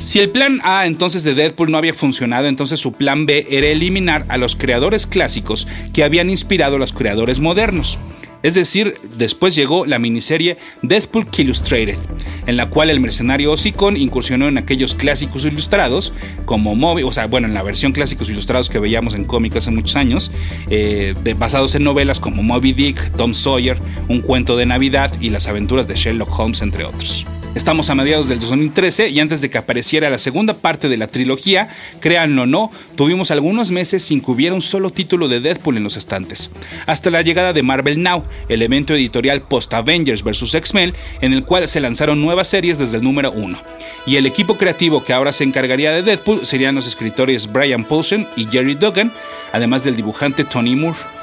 Si 0.00 0.18
el 0.18 0.30
plan 0.30 0.60
A 0.64 0.86
entonces 0.86 1.24
de 1.24 1.34
Deadpool 1.34 1.70
no 1.70 1.76
había 1.76 1.92
funcionado, 1.92 2.48
entonces 2.48 2.80
su 2.80 2.92
plan 2.94 3.26
B 3.26 3.46
era 3.50 3.66
eliminar 3.66 4.24
a 4.28 4.38
los 4.38 4.56
creadores 4.56 5.06
clásicos 5.06 5.68
que 5.92 6.02
habían 6.02 6.30
inspirado 6.30 6.76
a 6.76 6.78
los 6.78 6.94
creadores 6.94 7.38
modernos. 7.38 7.98
Es 8.42 8.54
decir, 8.54 8.94
después 9.18 9.54
llegó 9.54 9.84
la 9.84 9.98
miniserie 9.98 10.56
Deadpool 10.80 11.28
Illustrated, 11.36 11.98
en 12.46 12.56
la 12.56 12.70
cual 12.70 12.88
el 12.88 12.98
mercenario 12.98 13.52
Ossicon 13.52 13.98
incursionó 13.98 14.48
en 14.48 14.56
aquellos 14.56 14.94
clásicos 14.94 15.44
ilustrados, 15.44 16.14
como 16.46 16.74
Moby, 16.74 17.02
o 17.02 17.12
sea, 17.12 17.26
bueno, 17.26 17.46
en 17.46 17.52
la 17.52 17.62
versión 17.62 17.92
clásicos 17.92 18.30
ilustrados 18.30 18.70
que 18.70 18.78
veíamos 18.78 19.14
en 19.14 19.24
cómics 19.24 19.56
hace 19.56 19.70
muchos 19.70 19.96
años, 19.96 20.32
eh, 20.70 21.14
basados 21.36 21.74
en 21.74 21.84
novelas 21.84 22.20
como 22.20 22.42
Moby 22.42 22.72
Dick, 22.72 23.16
Tom 23.16 23.34
Sawyer, 23.34 23.78
Un 24.08 24.22
cuento 24.22 24.56
de 24.56 24.64
Navidad 24.64 25.12
y 25.20 25.28
las 25.28 25.46
aventuras 25.46 25.86
de 25.86 25.96
Sherlock 25.96 26.36
Holmes, 26.38 26.62
entre 26.62 26.86
otros. 26.86 27.26
Estamos 27.52 27.90
a 27.90 27.96
mediados 27.96 28.28
del 28.28 28.38
2013 28.38 29.08
y 29.08 29.18
antes 29.18 29.40
de 29.40 29.50
que 29.50 29.58
apareciera 29.58 30.08
la 30.08 30.18
segunda 30.18 30.54
parte 30.54 30.88
de 30.88 30.96
la 30.96 31.08
trilogía, 31.08 31.68
créanlo 31.98 32.42
o 32.42 32.46
no, 32.46 32.70
tuvimos 32.94 33.32
algunos 33.32 33.72
meses 33.72 34.04
sin 34.04 34.20
que 34.20 34.30
hubiera 34.30 34.54
un 34.54 34.62
solo 34.62 34.90
título 34.90 35.26
de 35.26 35.40
Deadpool 35.40 35.76
en 35.76 35.82
los 35.82 35.96
estantes, 35.96 36.52
hasta 36.86 37.10
la 37.10 37.22
llegada 37.22 37.52
de 37.52 37.64
Marvel 37.64 38.00
Now, 38.00 38.22
el 38.48 38.62
evento 38.62 38.94
editorial 38.94 39.42
post-Avengers 39.42 40.22
vs. 40.22 40.54
X-Men, 40.54 40.94
en 41.20 41.32
el 41.32 41.44
cual 41.44 41.66
se 41.66 41.80
lanzaron 41.80 42.22
nuevas 42.22 42.46
series 42.46 42.78
desde 42.78 42.98
el 42.98 43.02
número 43.02 43.32
1. 43.32 43.58
Y 44.06 44.14
el 44.14 44.26
equipo 44.26 44.56
creativo 44.56 45.02
que 45.02 45.12
ahora 45.12 45.32
se 45.32 45.42
encargaría 45.42 45.90
de 45.90 46.04
Deadpool 46.04 46.46
serían 46.46 46.76
los 46.76 46.86
escritores 46.86 47.50
Brian 47.52 47.82
Poulsen 47.82 48.28
y 48.36 48.46
Jerry 48.46 48.74
Duggan, 48.74 49.10
además 49.52 49.82
del 49.82 49.96
dibujante 49.96 50.44
Tony 50.44 50.76
Moore. 50.76 51.19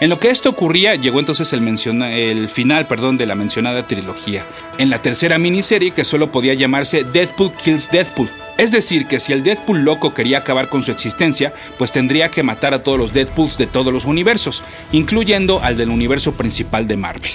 En 0.00 0.10
lo 0.10 0.20
que 0.20 0.30
esto 0.30 0.50
ocurría, 0.50 0.94
llegó 0.94 1.18
entonces 1.18 1.52
el, 1.52 2.48
final 2.48 2.86
perdón, 2.86 3.16
de 3.16 3.26
la 3.26 3.34
mencionada 3.34 3.82
trilogía, 3.88 4.46
en 4.78 4.90
la 4.90 5.02
tercera 5.02 5.38
miniserie 5.38 5.90
que 5.90 6.04
solo 6.04 6.30
podía 6.30 6.54
llamarse 6.54 7.02
Deadpool 7.02 7.52
Kills 7.54 7.90
Deadpool. 7.90 8.30
Es 8.58 8.70
decir, 8.70 9.06
que 9.06 9.18
si 9.18 9.32
el 9.32 9.42
Deadpool 9.42 9.82
loco 9.82 10.14
quería 10.14 10.38
acabar 10.38 10.68
con 10.68 10.84
su 10.84 10.92
existencia, 10.92 11.52
pues 11.78 11.90
tendría 11.90 12.30
que 12.30 12.44
matar 12.44 12.74
a 12.74 12.84
todos 12.84 12.96
los 12.96 13.12
Deadpools 13.12 13.58
de 13.58 13.66
todos 13.66 13.92
los 13.92 14.04
universos, 14.04 14.62
incluyendo 14.92 15.60
al 15.64 15.76
del 15.76 15.90
universo 15.90 16.34
principal 16.34 16.86
de 16.86 16.96
Marvel. 16.96 17.32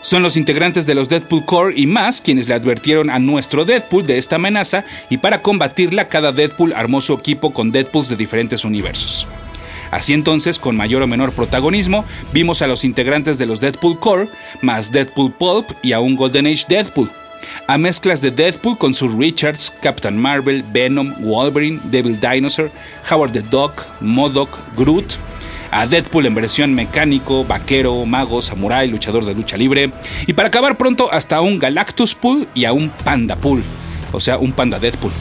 Son 0.00 0.22
los 0.22 0.38
integrantes 0.38 0.86
de 0.86 0.94
los 0.94 1.10
Deadpool 1.10 1.44
Core 1.44 1.74
y 1.76 1.86
más 1.86 2.22
quienes 2.22 2.48
le 2.48 2.54
advirtieron 2.54 3.10
a 3.10 3.18
nuestro 3.18 3.66
Deadpool 3.66 4.06
de 4.06 4.16
esta 4.16 4.36
amenaza 4.36 4.86
y 5.10 5.18
para 5.18 5.42
combatirla 5.42 6.08
cada 6.08 6.32
Deadpool 6.32 6.72
armó 6.72 7.02
su 7.02 7.12
equipo 7.12 7.52
con 7.52 7.70
Deadpools 7.70 8.08
de 8.08 8.16
diferentes 8.16 8.64
universos. 8.64 9.26
Así 9.90 10.12
entonces, 10.12 10.58
con 10.58 10.76
mayor 10.76 11.02
o 11.02 11.06
menor 11.06 11.32
protagonismo, 11.32 12.04
vimos 12.32 12.62
a 12.62 12.66
los 12.66 12.84
integrantes 12.84 13.38
de 13.38 13.46
los 13.46 13.60
Deadpool 13.60 13.98
Core, 13.98 14.28
más 14.62 14.92
Deadpool 14.92 15.32
Pulp 15.32 15.66
y 15.82 15.92
a 15.92 16.00
un 16.00 16.16
Golden 16.16 16.46
Age 16.46 16.64
Deadpool. 16.68 17.10
A 17.66 17.78
mezclas 17.78 18.20
de 18.20 18.30
Deadpool 18.30 18.78
con 18.78 18.94
sus 18.94 19.14
Richards, 19.14 19.72
Captain 19.80 20.16
Marvel, 20.16 20.62
Venom, 20.72 21.14
Wolverine, 21.20 21.80
Devil 21.84 22.20
Dinosaur, 22.20 22.70
Howard 23.10 23.32
the 23.32 23.42
Duck, 23.42 23.82
Modoc, 24.00 24.50
Groot, 24.76 25.14
a 25.70 25.86
Deadpool 25.86 26.26
en 26.26 26.34
versión 26.34 26.74
mecánico, 26.74 27.44
vaquero, 27.44 28.04
mago, 28.06 28.42
samurai, 28.42 28.88
luchador 28.88 29.24
de 29.24 29.34
lucha 29.34 29.56
libre, 29.56 29.90
y 30.26 30.32
para 30.32 30.48
acabar 30.48 30.76
pronto 30.76 31.12
hasta 31.12 31.40
un 31.40 31.58
Galactus 31.58 32.14
Pool 32.14 32.48
y 32.54 32.64
a 32.64 32.72
un 32.72 32.90
Panda 32.90 33.36
Pool, 33.36 33.62
o 34.12 34.20
sea, 34.20 34.38
un 34.38 34.52
Panda 34.52 34.78
Deadpool. 34.78 35.12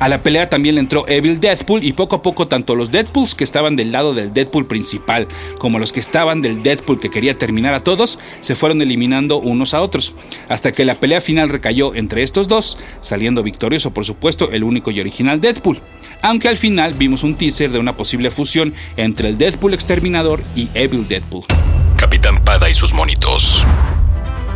A 0.00 0.08
la 0.08 0.22
pelea 0.22 0.48
también 0.48 0.76
le 0.76 0.80
entró 0.80 1.08
Evil 1.08 1.40
Deadpool 1.40 1.82
y 1.82 1.92
poco 1.92 2.16
a 2.16 2.22
poco 2.22 2.46
tanto 2.46 2.76
los 2.76 2.92
Deadpools 2.92 3.34
que 3.34 3.42
estaban 3.42 3.74
del 3.74 3.90
lado 3.90 4.14
del 4.14 4.32
Deadpool 4.32 4.66
principal 4.66 5.26
como 5.58 5.80
los 5.80 5.92
que 5.92 5.98
estaban 5.98 6.40
del 6.40 6.62
Deadpool 6.62 7.00
que 7.00 7.10
quería 7.10 7.36
terminar 7.36 7.74
a 7.74 7.82
todos 7.82 8.18
se 8.40 8.54
fueron 8.54 8.80
eliminando 8.80 9.38
unos 9.38 9.74
a 9.74 9.80
otros, 9.80 10.14
hasta 10.48 10.72
que 10.72 10.84
la 10.84 10.94
pelea 10.94 11.20
final 11.20 11.48
recayó 11.48 11.94
entre 11.94 12.22
estos 12.22 12.46
dos, 12.46 12.78
saliendo 13.00 13.42
victorioso 13.42 13.92
por 13.92 14.04
supuesto 14.04 14.50
el 14.52 14.62
único 14.62 14.92
y 14.92 15.00
original 15.00 15.40
Deadpool, 15.40 15.80
aunque 16.22 16.48
al 16.48 16.56
final 16.56 16.94
vimos 16.94 17.24
un 17.24 17.34
teaser 17.34 17.70
de 17.72 17.78
una 17.78 17.96
posible 17.96 18.30
fusión 18.30 18.74
entre 18.96 19.28
el 19.28 19.36
Deadpool 19.36 19.74
exterminador 19.74 20.42
y 20.54 20.68
Evil 20.74 21.08
Deadpool. 21.08 21.44
Capitán 21.96 22.36
Pada 22.44 22.70
y 22.70 22.74
sus 22.74 22.94
monitos. 22.94 23.66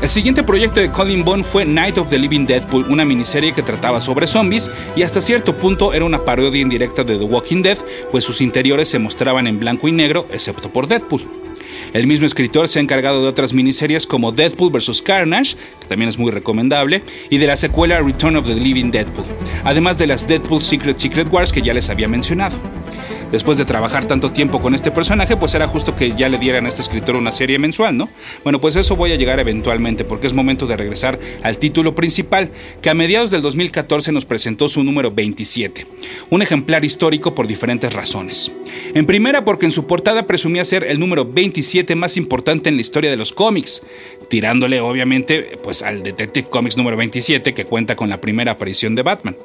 El 0.03 0.09
siguiente 0.09 0.43
proyecto 0.43 0.81
de 0.81 0.91
Colin 0.91 1.25
Bond 1.25 1.45
fue 1.45 1.65
Night 1.65 1.97
of 1.97 2.11
the 2.11 2.19
Living 2.19 2.45
Deadpool, 2.45 2.87
una 2.89 3.05
miniserie 3.05 3.53
que 3.53 3.63
trataba 3.63 4.01
sobre 4.01 4.27
zombies 4.27 4.69
y 4.97 5.03
hasta 5.03 5.21
cierto 5.21 5.55
punto 5.55 5.93
era 5.95 6.05
una 6.05 6.25
parodia 6.25 6.61
indirecta 6.61 7.05
de 7.05 7.17
The 7.17 7.25
Walking 7.25 7.63
Dead, 7.63 7.79
pues 8.11 8.25
sus 8.25 8.41
interiores 8.41 8.89
se 8.89 8.99
mostraban 8.99 9.47
en 9.47 9.61
blanco 9.61 9.87
y 9.87 9.93
negro, 9.93 10.27
excepto 10.33 10.73
por 10.73 10.89
Deadpool. 10.89 11.23
El 11.93 12.09
mismo 12.09 12.27
escritor 12.27 12.67
se 12.67 12.81
ha 12.81 12.83
encargado 12.83 13.23
de 13.23 13.29
otras 13.29 13.53
miniseries 13.53 14.05
como 14.05 14.33
Deadpool 14.33 14.73
vs. 14.73 15.03
Carnage, 15.03 15.55
que 15.81 15.87
también 15.87 16.09
es 16.09 16.19
muy 16.19 16.33
recomendable, 16.33 17.05
y 17.31 17.39
de 17.39 17.47
la 17.47 17.55
secuela 17.55 18.01
Return 18.01 18.35
of 18.35 18.49
the 18.49 18.57
Living 18.57 18.91
Deadpool, 18.91 19.27
además 19.63 19.99
de 19.99 20.09
las 20.09 20.27
Deadpool 20.27 20.63
Secret 20.63 20.99
Secret 20.99 21.33
Wars 21.33 21.53
que 21.53 21.63
ya 21.63 21.75
les 21.75 21.91
había 21.91 22.09
mencionado. 22.09 22.57
Después 23.33 23.59
de 23.59 23.65
trabajar 23.65 24.07
tanto 24.07 24.31
tiempo 24.31 24.61
con 24.61 24.75
este 24.75 24.91
personaje, 24.91 25.37
pues 25.37 25.55
era 25.55 25.67
justo 25.67 25.97
que 25.97 26.15
ya 26.17 26.29
le 26.29 26.39
dieran 26.39 26.67
a 26.67 26.69
este 26.69 26.83
escritor 26.83 27.17
una 27.17 27.33
serie 27.33 27.59
mensual, 27.59 27.97
¿no? 27.97 28.09
Bueno, 28.45 28.61
pues 28.61 28.77
eso 28.77 28.95
voy 28.95 29.13
a 29.13 29.17
llegar 29.17 29.41
eventualmente, 29.41 30.05
porque 30.05 30.27
es 30.27 30.35
momento 30.35 30.67
de 30.67 30.77
regresar 30.77 31.19
al 31.43 31.59
título 31.59 31.95
principal, 31.95 32.51
que 32.81 32.91
a 32.91 32.95
mediados 32.95 33.31
del 33.31 33.43
2014 33.43 34.13
nos 34.13 34.25
presentó 34.25 34.69
su 34.69 34.85
número 34.85 35.11
27, 35.11 35.87
un 36.31 36.43
ejemplar 36.43 36.85
histórico 36.85 37.35
por 37.35 37.47
diferentes 37.47 37.93
razones. 37.93 38.53
En 38.95 39.07
primera, 39.07 39.45
porque 39.45 39.67
en 39.67 39.73
su 39.73 39.87
portada 39.87 40.27
presumía 40.27 40.65
ser 40.65 40.85
el 40.85 41.01
número 41.01 41.25
27 41.25 41.95
más 41.97 42.17
importante 42.17 42.69
en 42.69 42.77
la 42.77 42.83
historia 42.83 43.11
de 43.11 43.17
los 43.17 43.33
cómics, 43.33 43.83
tirándole 44.29 44.81
obviamente 44.81 45.59
pues 45.63 45.83
al 45.83 46.03
Detective 46.03 46.49
Comics 46.49 46.77
número 46.77 46.97
27 46.97 47.55
que 47.55 47.65
cuenta 47.65 47.97
con 47.97 48.09
la 48.09 48.21
primera 48.21 48.53
aparición 48.53 48.95
de 48.95 49.03
Batman. 49.03 49.37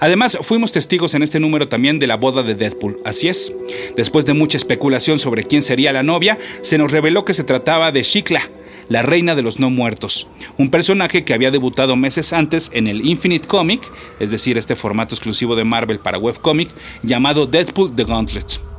Además, 0.00 0.38
fuimos 0.42 0.72
testigos 0.72 1.14
en 1.14 1.22
este 1.22 1.40
número 1.40 1.68
también 1.68 1.98
de 1.98 2.06
la 2.06 2.16
boda 2.16 2.42
de 2.42 2.54
Deadpool, 2.54 2.98
así 3.04 3.28
es. 3.28 3.54
Después 3.96 4.26
de 4.26 4.34
mucha 4.34 4.56
especulación 4.56 5.18
sobre 5.18 5.44
quién 5.44 5.62
sería 5.62 5.92
la 5.92 6.02
novia, 6.02 6.38
se 6.60 6.78
nos 6.78 6.92
reveló 6.92 7.24
que 7.24 7.34
se 7.34 7.44
trataba 7.44 7.92
de 7.92 8.02
Shikla, 8.02 8.42
la 8.88 9.02
reina 9.02 9.34
de 9.34 9.42
los 9.42 9.60
no 9.60 9.70
muertos, 9.70 10.28
un 10.58 10.68
personaje 10.68 11.24
que 11.24 11.34
había 11.34 11.50
debutado 11.50 11.96
meses 11.96 12.32
antes 12.32 12.70
en 12.74 12.86
el 12.86 13.06
Infinite 13.06 13.48
Comic, 13.48 13.80
es 14.20 14.30
decir, 14.30 14.58
este 14.58 14.76
formato 14.76 15.14
exclusivo 15.14 15.56
de 15.56 15.64
Marvel 15.64 15.98
para 15.98 16.18
webcomic, 16.18 16.68
llamado 17.02 17.46
Deadpool 17.46 17.94
The 17.96 18.04
Gauntlet. 18.04 18.73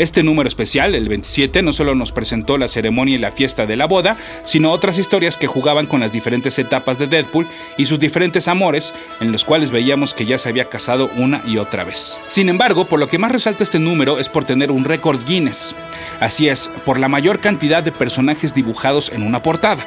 Este 0.00 0.22
número 0.22 0.48
especial, 0.48 0.94
el 0.94 1.10
27, 1.10 1.60
no 1.60 1.74
solo 1.74 1.94
nos 1.94 2.10
presentó 2.10 2.56
la 2.56 2.68
ceremonia 2.68 3.16
y 3.16 3.18
la 3.18 3.32
fiesta 3.32 3.66
de 3.66 3.76
la 3.76 3.84
boda, 3.84 4.16
sino 4.44 4.72
otras 4.72 4.96
historias 4.96 5.36
que 5.36 5.46
jugaban 5.46 5.84
con 5.84 6.00
las 6.00 6.10
diferentes 6.10 6.58
etapas 6.58 6.98
de 6.98 7.06
Deadpool 7.06 7.46
y 7.76 7.84
sus 7.84 8.00
diferentes 8.00 8.48
amores, 8.48 8.94
en 9.20 9.30
los 9.30 9.44
cuales 9.44 9.70
veíamos 9.70 10.14
que 10.14 10.24
ya 10.24 10.38
se 10.38 10.48
había 10.48 10.70
casado 10.70 11.10
una 11.18 11.42
y 11.46 11.58
otra 11.58 11.84
vez. 11.84 12.18
Sin 12.28 12.48
embargo, 12.48 12.86
por 12.86 12.98
lo 12.98 13.10
que 13.10 13.18
más 13.18 13.30
resalta 13.30 13.62
este 13.62 13.78
número 13.78 14.18
es 14.18 14.30
por 14.30 14.46
tener 14.46 14.70
un 14.70 14.86
récord 14.86 15.20
Guinness. 15.26 15.76
Así 16.18 16.48
es, 16.48 16.70
por 16.86 16.98
la 16.98 17.08
mayor 17.08 17.40
cantidad 17.40 17.82
de 17.82 17.92
personajes 17.92 18.54
dibujados 18.54 19.12
en 19.12 19.22
una 19.22 19.42
portada 19.42 19.84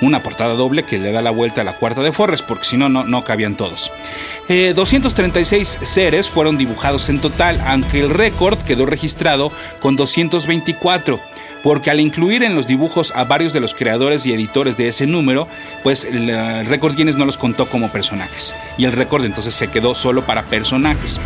una 0.00 0.22
portada 0.22 0.54
doble 0.54 0.84
que 0.84 0.98
le 0.98 1.12
da 1.12 1.22
la 1.22 1.30
vuelta 1.30 1.62
a 1.62 1.64
la 1.64 1.74
cuarta 1.74 2.02
de 2.02 2.12
Forres, 2.12 2.42
porque 2.42 2.64
si 2.64 2.76
no, 2.76 2.88
no 2.88 3.24
cabían 3.24 3.56
todos. 3.56 3.90
236 4.48 5.78
eh, 5.80 5.86
seres 5.86 6.28
fueron 6.28 6.56
dibujados 6.56 7.08
en 7.08 7.20
total, 7.20 7.60
aunque 7.66 8.00
el 8.00 8.10
récord 8.10 8.58
quedó 8.62 8.86
registrado 8.86 9.52
con 9.80 9.96
224 9.96 11.20
porque 11.62 11.90
al 11.90 12.00
incluir 12.00 12.44
en 12.44 12.54
los 12.54 12.66
dibujos 12.66 13.12
a 13.16 13.24
varios 13.24 13.52
de 13.52 13.60
los 13.60 13.74
creadores 13.74 14.24
y 14.26 14.32
editores 14.32 14.76
de 14.76 14.88
ese 14.88 15.06
número, 15.06 15.48
pues 15.82 16.04
el, 16.04 16.30
el 16.30 16.66
récord 16.66 16.94
Guinness 16.94 17.16
no 17.16 17.24
los 17.24 17.36
contó 17.36 17.66
como 17.66 17.90
personajes 17.90 18.54
y 18.76 18.84
el 18.84 18.92
récord 18.92 19.24
entonces 19.24 19.54
se 19.54 19.68
quedó 19.68 19.94
solo 19.94 20.22
para 20.22 20.44
personajes. 20.44 21.20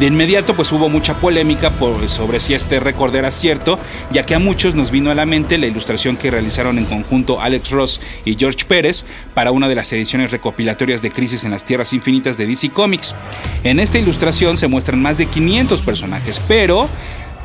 De 0.00 0.06
inmediato 0.06 0.56
pues 0.56 0.72
hubo 0.72 0.88
mucha 0.88 1.18
polémica 1.18 1.70
sobre 2.06 2.40
si 2.40 2.54
este 2.54 2.80
récord 2.80 3.14
era 3.14 3.30
cierto, 3.30 3.78
ya 4.10 4.22
que 4.22 4.34
a 4.34 4.38
muchos 4.38 4.74
nos 4.74 4.90
vino 4.90 5.10
a 5.10 5.14
la 5.14 5.26
mente 5.26 5.58
la 5.58 5.66
ilustración 5.66 6.16
que 6.16 6.30
realizaron 6.30 6.78
en 6.78 6.86
conjunto 6.86 7.38
Alex 7.38 7.70
Ross 7.70 8.00
y 8.24 8.34
George 8.34 8.64
Pérez 8.66 9.04
para 9.34 9.50
una 9.50 9.68
de 9.68 9.74
las 9.74 9.92
ediciones 9.92 10.30
recopilatorias 10.30 11.02
de 11.02 11.10
Crisis 11.10 11.44
en 11.44 11.50
las 11.50 11.66
Tierras 11.66 11.92
Infinitas 11.92 12.38
de 12.38 12.46
DC 12.46 12.70
Comics. 12.70 13.14
En 13.62 13.78
esta 13.78 13.98
ilustración 13.98 14.56
se 14.56 14.68
muestran 14.68 15.02
más 15.02 15.18
de 15.18 15.26
500 15.26 15.82
personajes, 15.82 16.40
pero 16.48 16.88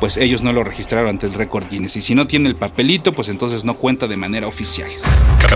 pues 0.00 0.16
ellos 0.16 0.42
no 0.42 0.52
lo 0.52 0.64
registraron 0.64 1.08
ante 1.08 1.26
el 1.26 1.34
récord 1.34 1.68
Guinness. 1.68 1.96
Y 1.96 2.02
si 2.02 2.14
no 2.14 2.26
tiene 2.26 2.48
el 2.48 2.56
papelito, 2.56 3.12
pues 3.12 3.28
entonces 3.28 3.64
no 3.64 3.74
cuenta 3.74 4.06
de 4.06 4.16
manera 4.16 4.46
oficial. 4.46 4.90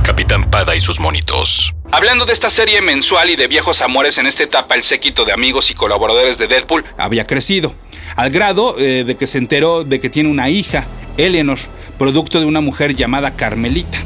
Capitán 0.03 0.45
Pada 0.45 0.77
y 0.77 0.81
sus 0.81 1.01
monitos. 1.01 1.75
Hablando 1.91 2.25
de 2.25 2.33
esta 2.33 2.51
serie 2.51 2.81
mensual 2.81 3.31
y 3.31 3.37
de 3.37 3.49
viejos 3.49 3.83
amores, 3.83 4.19
en 4.19 4.27
esta 4.27 4.45
etapa 4.45 4.77
el 4.77 4.83
séquito 4.83 5.25
de 5.25 5.33
amigos 5.33 5.71
y 5.71 5.75
colaboradores 5.75 6.39
de 6.39 6.47
Deadpool 6.47 6.85
había 6.97 7.27
crecido, 7.27 7.75
al 8.17 8.31
grado 8.31 8.77
eh, 8.79 9.05
de 9.05 9.17
que 9.17 9.27
se 9.27 9.39
enteró 9.39 9.83
de 9.83 10.01
que 10.01 10.09
tiene 10.09 10.29
una 10.29 10.49
hija, 10.49 10.87
Eleanor, 11.17 11.59
producto 11.99 12.39
de 12.39 12.47
una 12.47 12.61
mujer 12.61 12.95
llamada 12.95 13.35
Carmelita. 13.35 13.99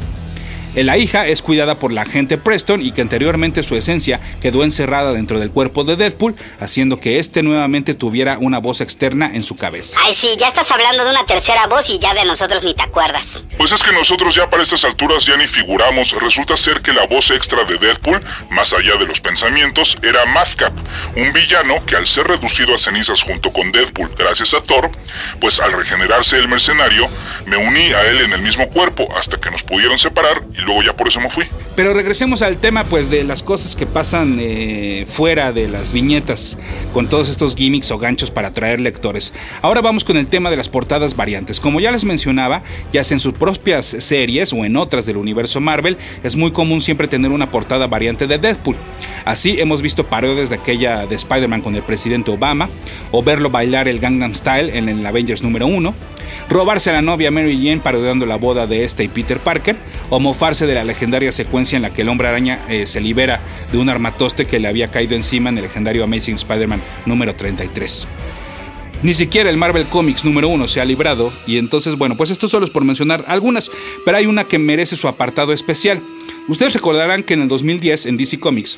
La 0.75 0.97
hija 0.97 1.25
es 1.25 1.41
cuidada 1.41 1.79
por 1.79 1.93
la 1.93 2.01
agente 2.01 2.37
Preston 2.37 2.81
y 2.81 2.91
que 2.91 3.01
anteriormente 3.01 3.63
su 3.63 3.77
esencia 3.77 4.19
quedó 4.41 4.63
encerrada 4.63 5.13
dentro 5.13 5.39
del 5.39 5.49
cuerpo 5.49 5.85
de 5.85 5.95
Deadpool, 5.95 6.35
haciendo 6.59 6.99
que 6.99 7.17
éste 7.17 7.43
nuevamente 7.43 7.93
tuviera 7.93 8.37
una 8.39 8.59
voz 8.59 8.81
externa 8.81 9.31
en 9.33 9.43
su 9.43 9.55
cabeza. 9.55 9.97
Ay, 10.03 10.13
sí, 10.13 10.27
ya 10.37 10.47
estás 10.47 10.69
hablando 10.71 11.05
de 11.05 11.11
una 11.11 11.25
tercera 11.25 11.65
voz 11.67 11.89
y 11.89 11.99
ya 11.99 12.13
de 12.13 12.25
nosotros 12.25 12.63
ni 12.63 12.73
te 12.73 12.83
acuerdas. 12.83 13.43
Pues 13.57 13.71
es 13.71 13.81
que 13.81 13.93
nosotros 13.93 14.35
ya 14.35 14.49
para 14.49 14.63
estas 14.63 14.83
alturas 14.83 15.25
ya 15.25 15.37
ni 15.37 15.47
figuramos. 15.47 16.11
Resulta 16.21 16.57
ser 16.57 16.81
que 16.81 16.91
la 16.91 17.07
voz 17.07 17.31
extra 17.31 17.63
de 17.63 17.77
Deadpool, 17.77 18.21
más 18.49 18.73
allá 18.73 18.95
de 18.97 19.05
los 19.05 19.21
pensamientos, 19.21 19.97
era 20.03 20.25
Madcap, 20.25 20.73
un 21.15 21.31
villano 21.31 21.85
que 21.85 21.95
al 21.95 22.05
ser 22.05 22.27
reducido 22.27 22.75
a 22.75 22.77
cenizas 22.77 23.21
junto 23.21 23.51
con 23.51 23.71
Deadpool 23.71 24.11
gracias 24.17 24.53
a 24.53 24.61
Thor, 24.61 24.91
pues 25.39 25.61
al 25.61 25.71
regenerarse 25.71 26.37
el 26.37 26.49
mercenario, 26.49 27.07
me 27.45 27.55
uní 27.55 27.93
a 27.93 28.01
él 28.09 28.21
en 28.21 28.33
el 28.33 28.41
mismo 28.41 28.69
cuerpo 28.69 29.07
hasta 29.17 29.39
que 29.39 29.49
nos 29.49 29.63
pudieron 29.63 29.97
separar 29.97 30.41
y 30.53 30.64
luego 30.65 30.83
ya 30.83 30.95
por 30.95 31.07
eso 31.07 31.19
me 31.21 31.29
fui. 31.29 31.45
Pero 31.75 31.93
regresemos 31.93 32.41
al 32.41 32.57
tema 32.57 32.85
pues 32.85 33.09
de 33.09 33.23
las 33.23 33.43
cosas 33.43 33.75
que 33.75 33.85
pasan 33.85 34.37
eh, 34.39 35.05
fuera 35.07 35.51
de 35.51 35.67
las 35.67 35.91
viñetas 35.91 36.57
con 36.93 37.09
todos 37.09 37.29
estos 37.29 37.55
gimmicks 37.55 37.91
o 37.91 37.97
ganchos 37.97 38.31
para 38.31 38.49
atraer 38.49 38.79
lectores. 38.79 39.33
Ahora 39.61 39.81
vamos 39.81 40.03
con 40.03 40.17
el 40.17 40.27
tema 40.27 40.49
de 40.49 40.57
las 40.57 40.69
portadas 40.69 41.15
variantes. 41.15 41.59
Como 41.59 41.79
ya 41.79 41.91
les 41.91 42.05
mencionaba, 42.05 42.63
ya 42.91 43.03
sea 43.03 43.15
en 43.15 43.19
sus 43.19 43.33
propias 43.33 43.85
series 43.85 44.53
o 44.53 44.65
en 44.65 44.77
otras 44.77 45.05
del 45.05 45.17
universo 45.17 45.59
Marvel, 45.59 45.97
es 46.23 46.35
muy 46.35 46.51
común 46.51 46.81
siempre 46.81 47.07
tener 47.07 47.31
una 47.31 47.51
portada 47.51 47.87
variante 47.87 48.27
de 48.27 48.37
Deadpool. 48.37 48.77
Así 49.25 49.59
hemos 49.59 49.81
visto 49.81 50.05
parodias 50.05 50.49
de 50.49 50.55
aquella 50.55 51.07
de 51.07 51.15
Spider-Man 51.15 51.61
con 51.61 51.75
el 51.75 51.81
presidente 51.81 52.29
Obama, 52.29 52.69
o 53.11 53.23
verlo 53.23 53.49
bailar 53.49 53.87
el 53.87 53.99
Gangnam 53.99 54.35
Style 54.35 54.77
en 54.77 54.87
el 54.87 55.03
Avengers 55.03 55.41
número 55.41 55.65
1, 55.65 55.95
robarse 56.47 56.91
a 56.91 56.93
la 56.93 57.01
novia 57.01 57.31
Mary 57.31 57.57
Jane 57.57 57.81
parodiando 57.81 58.27
la 58.27 58.35
boda 58.35 58.67
de 58.67 58.83
este 58.83 59.03
y 59.03 59.07
Peter 59.07 59.39
Parker, 59.39 59.77
o 60.11 60.19
mofarse 60.19 60.67
de 60.67 60.75
la 60.75 60.83
legendaria 60.83 61.31
secuencia 61.31 61.75
en 61.75 61.81
la 61.81 61.91
que 61.91 62.03
el 62.03 62.09
hombre 62.09 62.27
araña 62.27 62.63
eh, 62.69 62.85
se 62.85 63.01
libera 63.01 63.41
de 63.71 63.79
un 63.79 63.89
armatoste 63.89 64.45
que 64.45 64.59
le 64.59 64.67
había 64.67 64.91
caído 64.91 65.15
encima 65.15 65.49
en 65.49 65.57
el 65.57 65.63
legendario 65.63 66.03
Amazing 66.03 66.35
Spider-Man 66.35 66.81
número 67.07 67.33
33. 67.33 68.07
Ni 69.01 69.15
siquiera 69.15 69.49
el 69.49 69.57
Marvel 69.57 69.85
Comics 69.87 70.23
número 70.23 70.49
1 70.49 70.67
se 70.67 70.81
ha 70.81 70.85
librado, 70.85 71.33
y 71.47 71.57
entonces, 71.57 71.95
bueno, 71.95 72.15
pues 72.15 72.29
esto 72.29 72.47
solo 72.47 72.65
es 72.65 72.71
por 72.71 72.85
mencionar 72.85 73.25
algunas, 73.27 73.71
pero 74.05 74.17
hay 74.17 74.27
una 74.27 74.43
que 74.43 74.59
merece 74.59 74.95
su 74.95 75.07
apartado 75.07 75.51
especial. 75.51 76.01
Ustedes 76.47 76.73
recordarán 76.73 77.23
que 77.23 77.33
en 77.33 77.41
el 77.41 77.47
2010 77.47 78.05
en 78.05 78.17
DC 78.17 78.39
Comics 78.39 78.77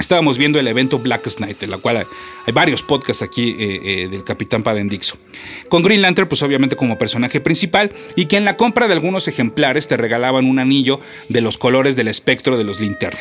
estábamos 0.00 0.38
viendo 0.38 0.58
el 0.58 0.66
evento 0.66 0.98
Black 0.98 1.28
Knight, 1.36 1.62
en 1.62 1.70
la 1.70 1.78
cual 1.78 1.98
hay 1.98 2.52
varios 2.52 2.82
podcasts 2.82 3.22
aquí 3.22 3.54
eh, 3.58 3.80
eh, 3.84 4.08
del 4.08 4.24
Capitán 4.24 4.62
Padendixo. 4.62 5.16
Con 5.68 5.82
Green 5.82 6.02
Lantern, 6.02 6.28
pues 6.28 6.42
obviamente 6.42 6.74
como 6.74 6.98
personaje 6.98 7.40
principal, 7.40 7.92
y 8.16 8.26
que 8.26 8.36
en 8.36 8.44
la 8.44 8.56
compra 8.56 8.88
de 8.88 8.94
algunos 8.94 9.28
ejemplares 9.28 9.86
te 9.86 9.96
regalaban 9.96 10.46
un 10.46 10.58
anillo 10.58 11.00
de 11.28 11.40
los 11.42 11.58
colores 11.58 11.94
del 11.96 12.08
espectro 12.08 12.56
de 12.56 12.64
los 12.64 12.80
linterna. 12.80 13.20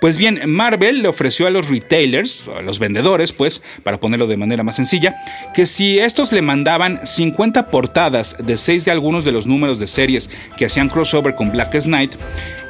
Pues 0.00 0.18
bien, 0.18 0.40
Marvel 0.46 1.02
le 1.02 1.08
ofreció 1.08 1.46
a 1.46 1.50
los 1.50 1.68
retailers, 1.68 2.44
a 2.48 2.62
los 2.62 2.78
vendedores, 2.78 3.32
pues, 3.32 3.62
para 3.82 4.00
ponerlo 4.00 4.26
de 4.26 4.36
manera 4.36 4.62
más 4.62 4.76
sencilla, 4.76 5.16
que 5.54 5.66
si 5.66 5.98
estos 5.98 6.32
le 6.32 6.42
mandaban 6.42 7.00
50 7.04 7.70
portadas 7.70 8.36
de 8.38 8.56
6 8.56 8.84
de 8.84 8.90
algunos 8.90 9.24
de 9.24 9.32
los 9.32 9.46
números 9.46 9.78
de 9.78 9.86
series 9.86 10.30
que 10.56 10.66
hacían 10.66 10.88
crossover 10.88 11.34
con 11.34 11.52
Black 11.52 11.82
Knight, 11.82 12.12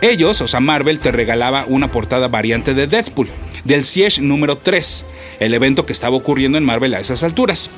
ellos, 0.02 0.40
o 0.40 0.46
sea, 0.46 0.60
Marvel, 0.60 1.00
te 1.00 1.12
regalaba 1.12 1.64
una 1.68 1.90
portada 1.90 2.28
variante 2.28 2.74
de 2.74 2.86
Deadpool, 2.86 3.30
del 3.64 3.84
Siege 3.84 4.20
número 4.20 4.58
3, 4.58 5.04
el 5.40 5.54
evento 5.54 5.86
que 5.86 5.92
estaba 5.92 6.16
ocurriendo 6.16 6.58
en 6.58 6.64
Marvel 6.64 6.94
a 6.94 7.00
esas 7.00 7.22
alturas. 7.22 7.70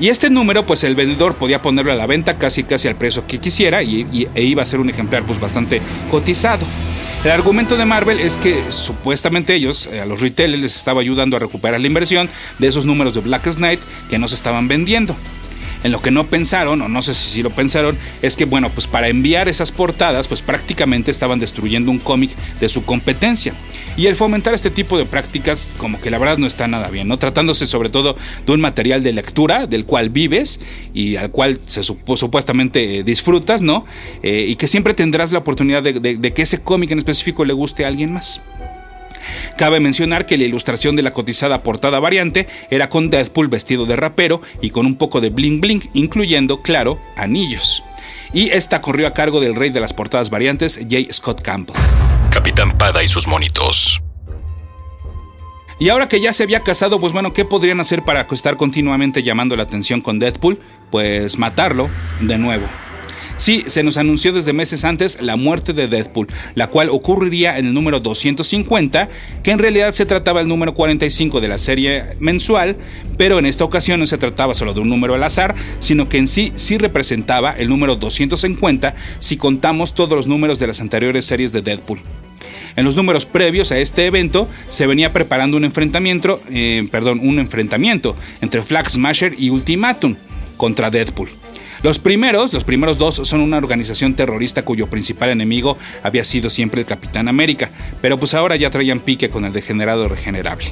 Y 0.00 0.08
este 0.08 0.30
número, 0.30 0.66
pues 0.66 0.84
el 0.84 0.94
vendedor 0.94 1.34
podía 1.34 1.62
ponerlo 1.62 1.92
a 1.92 1.96
la 1.96 2.06
venta 2.06 2.38
casi 2.38 2.64
casi 2.64 2.88
al 2.88 2.96
precio 2.96 3.26
que 3.26 3.38
quisiera 3.38 3.82
y, 3.82 4.28
e 4.34 4.42
iba 4.42 4.62
a 4.62 4.66
ser 4.66 4.80
un 4.80 4.90
ejemplar 4.90 5.22
pues 5.24 5.40
bastante 5.40 5.80
cotizado. 6.10 6.66
El 7.24 7.30
argumento 7.30 7.76
de 7.76 7.84
Marvel 7.84 8.18
es 8.18 8.36
que 8.36 8.72
supuestamente 8.72 9.54
ellos, 9.54 9.86
eh, 9.86 10.00
a 10.00 10.06
los 10.06 10.20
retailers, 10.20 10.60
les 10.60 10.74
estaba 10.74 11.00
ayudando 11.00 11.36
a 11.36 11.38
recuperar 11.38 11.80
la 11.80 11.86
inversión 11.86 12.28
de 12.58 12.66
esos 12.66 12.84
números 12.84 13.14
de 13.14 13.20
Black 13.20 13.48
Knight 13.54 13.78
que 14.10 14.18
no 14.18 14.26
se 14.26 14.34
estaban 14.34 14.66
vendiendo. 14.66 15.14
En 15.84 15.92
lo 15.92 16.00
que 16.00 16.10
no 16.10 16.26
pensaron, 16.26 16.80
o 16.80 16.88
no 16.88 17.02
sé 17.02 17.14
si 17.14 17.30
sí 17.30 17.42
lo 17.42 17.50
pensaron, 17.50 17.96
es 18.22 18.36
que, 18.36 18.44
bueno, 18.44 18.70
pues 18.70 18.86
para 18.86 19.08
enviar 19.08 19.48
esas 19.48 19.72
portadas, 19.72 20.28
pues 20.28 20.42
prácticamente 20.42 21.10
estaban 21.10 21.38
destruyendo 21.38 21.90
un 21.90 21.98
cómic 21.98 22.30
de 22.60 22.68
su 22.68 22.84
competencia. 22.84 23.52
Y 23.96 24.06
el 24.06 24.16
fomentar 24.16 24.54
este 24.54 24.70
tipo 24.70 24.96
de 24.96 25.04
prácticas, 25.04 25.70
como 25.76 26.00
que 26.00 26.10
la 26.10 26.18
verdad 26.18 26.38
no 26.38 26.46
está 26.46 26.68
nada 26.68 26.88
bien, 26.88 27.08
¿no? 27.08 27.18
Tratándose 27.18 27.66
sobre 27.66 27.90
todo 27.90 28.16
de 28.46 28.52
un 28.52 28.60
material 28.60 29.02
de 29.02 29.12
lectura 29.12 29.66
del 29.66 29.84
cual 29.84 30.10
vives 30.10 30.60
y 30.94 31.16
al 31.16 31.30
cual 31.30 31.58
se 31.66 31.82
supuestamente 31.82 32.98
eh, 32.98 33.02
disfrutas, 33.02 33.62
¿no? 33.62 33.84
Eh, 34.22 34.46
y 34.48 34.56
que 34.56 34.66
siempre 34.66 34.94
tendrás 34.94 35.32
la 35.32 35.40
oportunidad 35.40 35.82
de 35.82 36.32
que 36.32 36.42
ese 36.42 36.60
cómic 36.60 36.90
en 36.90 36.98
específico 36.98 37.44
le 37.44 37.52
guste 37.52 37.84
a 37.84 37.88
alguien 37.88 38.12
más. 38.12 38.40
Cabe 39.56 39.80
mencionar 39.80 40.26
que 40.26 40.36
la 40.36 40.44
ilustración 40.44 40.96
de 40.96 41.02
la 41.02 41.12
cotizada 41.12 41.62
portada 41.62 42.00
variante 42.00 42.48
era 42.70 42.88
con 42.88 43.10
Deadpool 43.10 43.48
vestido 43.48 43.86
de 43.86 43.96
rapero 43.96 44.42
y 44.60 44.70
con 44.70 44.86
un 44.86 44.96
poco 44.96 45.20
de 45.20 45.30
bling 45.30 45.60
bling, 45.60 45.90
incluyendo, 45.94 46.62
claro, 46.62 46.98
anillos. 47.16 47.82
Y 48.32 48.50
esta 48.50 48.80
corrió 48.80 49.06
a 49.06 49.14
cargo 49.14 49.40
del 49.40 49.54
rey 49.54 49.70
de 49.70 49.80
las 49.80 49.92
portadas 49.92 50.30
variantes, 50.30 50.78
J. 50.78 51.12
Scott 51.12 51.42
Campbell. 51.42 51.76
Capitán 52.30 52.70
Pada 52.70 53.02
y 53.02 53.08
sus 53.08 53.28
monitos. 53.28 54.02
Y 55.78 55.88
ahora 55.88 56.08
que 56.08 56.20
ya 56.20 56.32
se 56.32 56.44
había 56.44 56.60
casado, 56.60 57.00
pues 57.00 57.12
bueno, 57.12 57.32
¿qué 57.32 57.44
podrían 57.44 57.80
hacer 57.80 58.04
para 58.04 58.26
estar 58.30 58.56
continuamente 58.56 59.22
llamando 59.22 59.56
la 59.56 59.64
atención 59.64 60.00
con 60.00 60.18
Deadpool? 60.18 60.60
Pues 60.90 61.38
matarlo 61.38 61.90
de 62.20 62.38
nuevo. 62.38 62.68
Sí, 63.42 63.64
se 63.66 63.82
nos 63.82 63.96
anunció 63.96 64.32
desde 64.32 64.52
meses 64.52 64.84
antes 64.84 65.20
la 65.20 65.34
muerte 65.34 65.72
de 65.72 65.88
Deadpool, 65.88 66.28
la 66.54 66.68
cual 66.68 66.90
ocurriría 66.90 67.58
en 67.58 67.66
el 67.66 67.74
número 67.74 67.98
250, 67.98 69.10
que 69.42 69.50
en 69.50 69.58
realidad 69.58 69.92
se 69.94 70.06
trataba 70.06 70.38
del 70.38 70.48
número 70.48 70.74
45 70.74 71.40
de 71.40 71.48
la 71.48 71.58
serie 71.58 72.04
mensual, 72.20 72.76
pero 73.18 73.40
en 73.40 73.46
esta 73.46 73.64
ocasión 73.64 73.98
no 73.98 74.06
se 74.06 74.16
trataba 74.16 74.54
solo 74.54 74.74
de 74.74 74.80
un 74.80 74.88
número 74.88 75.16
al 75.16 75.24
azar, 75.24 75.56
sino 75.80 76.08
que 76.08 76.18
en 76.18 76.28
sí 76.28 76.52
sí 76.54 76.78
representaba 76.78 77.50
el 77.50 77.68
número 77.68 77.96
250 77.96 78.94
si 79.18 79.36
contamos 79.36 79.96
todos 79.96 80.14
los 80.14 80.28
números 80.28 80.60
de 80.60 80.68
las 80.68 80.80
anteriores 80.80 81.24
series 81.24 81.50
de 81.50 81.62
Deadpool. 81.62 81.98
En 82.76 82.84
los 82.84 82.94
números 82.94 83.26
previos 83.26 83.72
a 83.72 83.78
este 83.80 84.06
evento 84.06 84.48
se 84.68 84.86
venía 84.86 85.12
preparando 85.12 85.56
un 85.56 85.64
enfrentamiento, 85.64 86.40
eh, 86.48 86.86
perdón, 86.92 87.18
un 87.20 87.40
enfrentamiento 87.40 88.14
entre 88.40 88.62
Flag 88.62 88.88
Smasher 88.88 89.34
y 89.36 89.50
Ultimatum 89.50 90.14
contra 90.56 90.90
Deadpool. 90.90 91.30
Los 91.82 91.98
primeros, 91.98 92.52
los 92.52 92.62
primeros 92.62 92.96
dos 92.96 93.16
son 93.24 93.40
una 93.40 93.56
organización 93.56 94.14
terrorista 94.14 94.64
cuyo 94.64 94.88
principal 94.88 95.30
enemigo 95.30 95.78
había 96.04 96.22
sido 96.22 96.48
siempre 96.48 96.80
el 96.80 96.86
Capitán 96.86 97.26
América, 97.26 97.72
pero 98.00 98.18
pues 98.18 98.34
ahora 98.34 98.54
ya 98.54 98.70
traían 98.70 99.00
pique 99.00 99.30
con 99.30 99.44
el 99.44 99.52
degenerado 99.52 100.08
regenerable. 100.08 100.66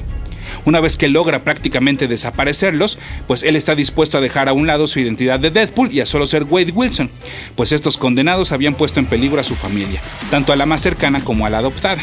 Una 0.63 0.79
vez 0.79 0.95
que 0.95 1.09
logra 1.09 1.43
prácticamente 1.43 2.07
desaparecerlos, 2.07 2.97
pues 3.27 3.43
él 3.43 3.57
está 3.57 3.75
dispuesto 3.75 4.17
a 4.17 4.21
dejar 4.21 4.47
a 4.47 4.53
un 4.53 4.67
lado 4.67 4.87
su 4.87 5.01
identidad 5.01 5.37
de 5.39 5.51
Deadpool 5.51 5.91
y 5.91 5.99
a 5.99 6.05
solo 6.05 6.27
ser 6.27 6.43
Wade 6.43 6.71
Wilson, 6.71 7.09
pues 7.55 7.73
estos 7.73 7.97
condenados 7.97 8.53
habían 8.53 8.75
puesto 8.75 9.01
en 9.01 9.05
peligro 9.05 9.41
a 9.41 9.43
su 9.43 9.55
familia, 9.55 10.01
tanto 10.29 10.53
a 10.53 10.55
la 10.55 10.65
más 10.65 10.81
cercana 10.81 11.21
como 11.25 11.45
a 11.45 11.49
la 11.49 11.57
adoptada. 11.57 12.01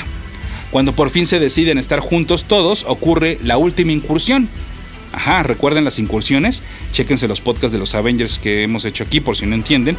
Cuando 0.71 0.93
por 0.93 1.09
fin 1.09 1.25
se 1.27 1.41
deciden 1.41 1.79
estar 1.79 2.01
juntos 2.01 2.45
todos, 2.45 2.85
ocurre 2.87 3.39
la 3.43 3.57
última 3.57 3.93
incursión, 3.93 4.51
Ajá, 5.13 5.43
recuerden 5.43 5.85
las 5.85 5.99
incursiones, 5.99 6.63
chéquense 6.93 7.29
los 7.29 7.41
podcasts 7.41 7.73
de 7.73 7.79
los 7.79 7.95
Avengers 7.95 8.39
que 8.39 8.63
hemos 8.63 8.85
hecho 8.85 9.05
aquí 9.05 9.21
por 9.21 9.37
si 9.37 9.47
no 9.47 9.55
entienden. 9.55 9.97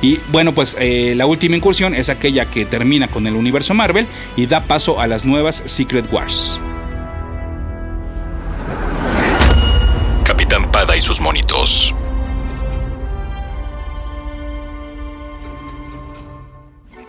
Y 0.00 0.18
bueno, 0.30 0.52
pues 0.52 0.76
eh, 0.78 1.14
la 1.16 1.26
última 1.26 1.56
incursión 1.56 1.94
es 1.94 2.08
aquella 2.08 2.46
que 2.46 2.64
termina 2.64 3.08
con 3.08 3.26
el 3.26 3.34
universo 3.34 3.74
Marvel 3.74 4.06
y 4.36 4.46
da 4.46 4.62
paso 4.62 5.00
a 5.00 5.06
las 5.06 5.24
nuevas 5.24 5.62
Secret 5.66 6.10
Wars. 6.12 6.60
Capitán 10.24 10.70
Pada 10.70 10.96
y 10.96 11.00
sus 11.00 11.20
monitos. 11.20 11.94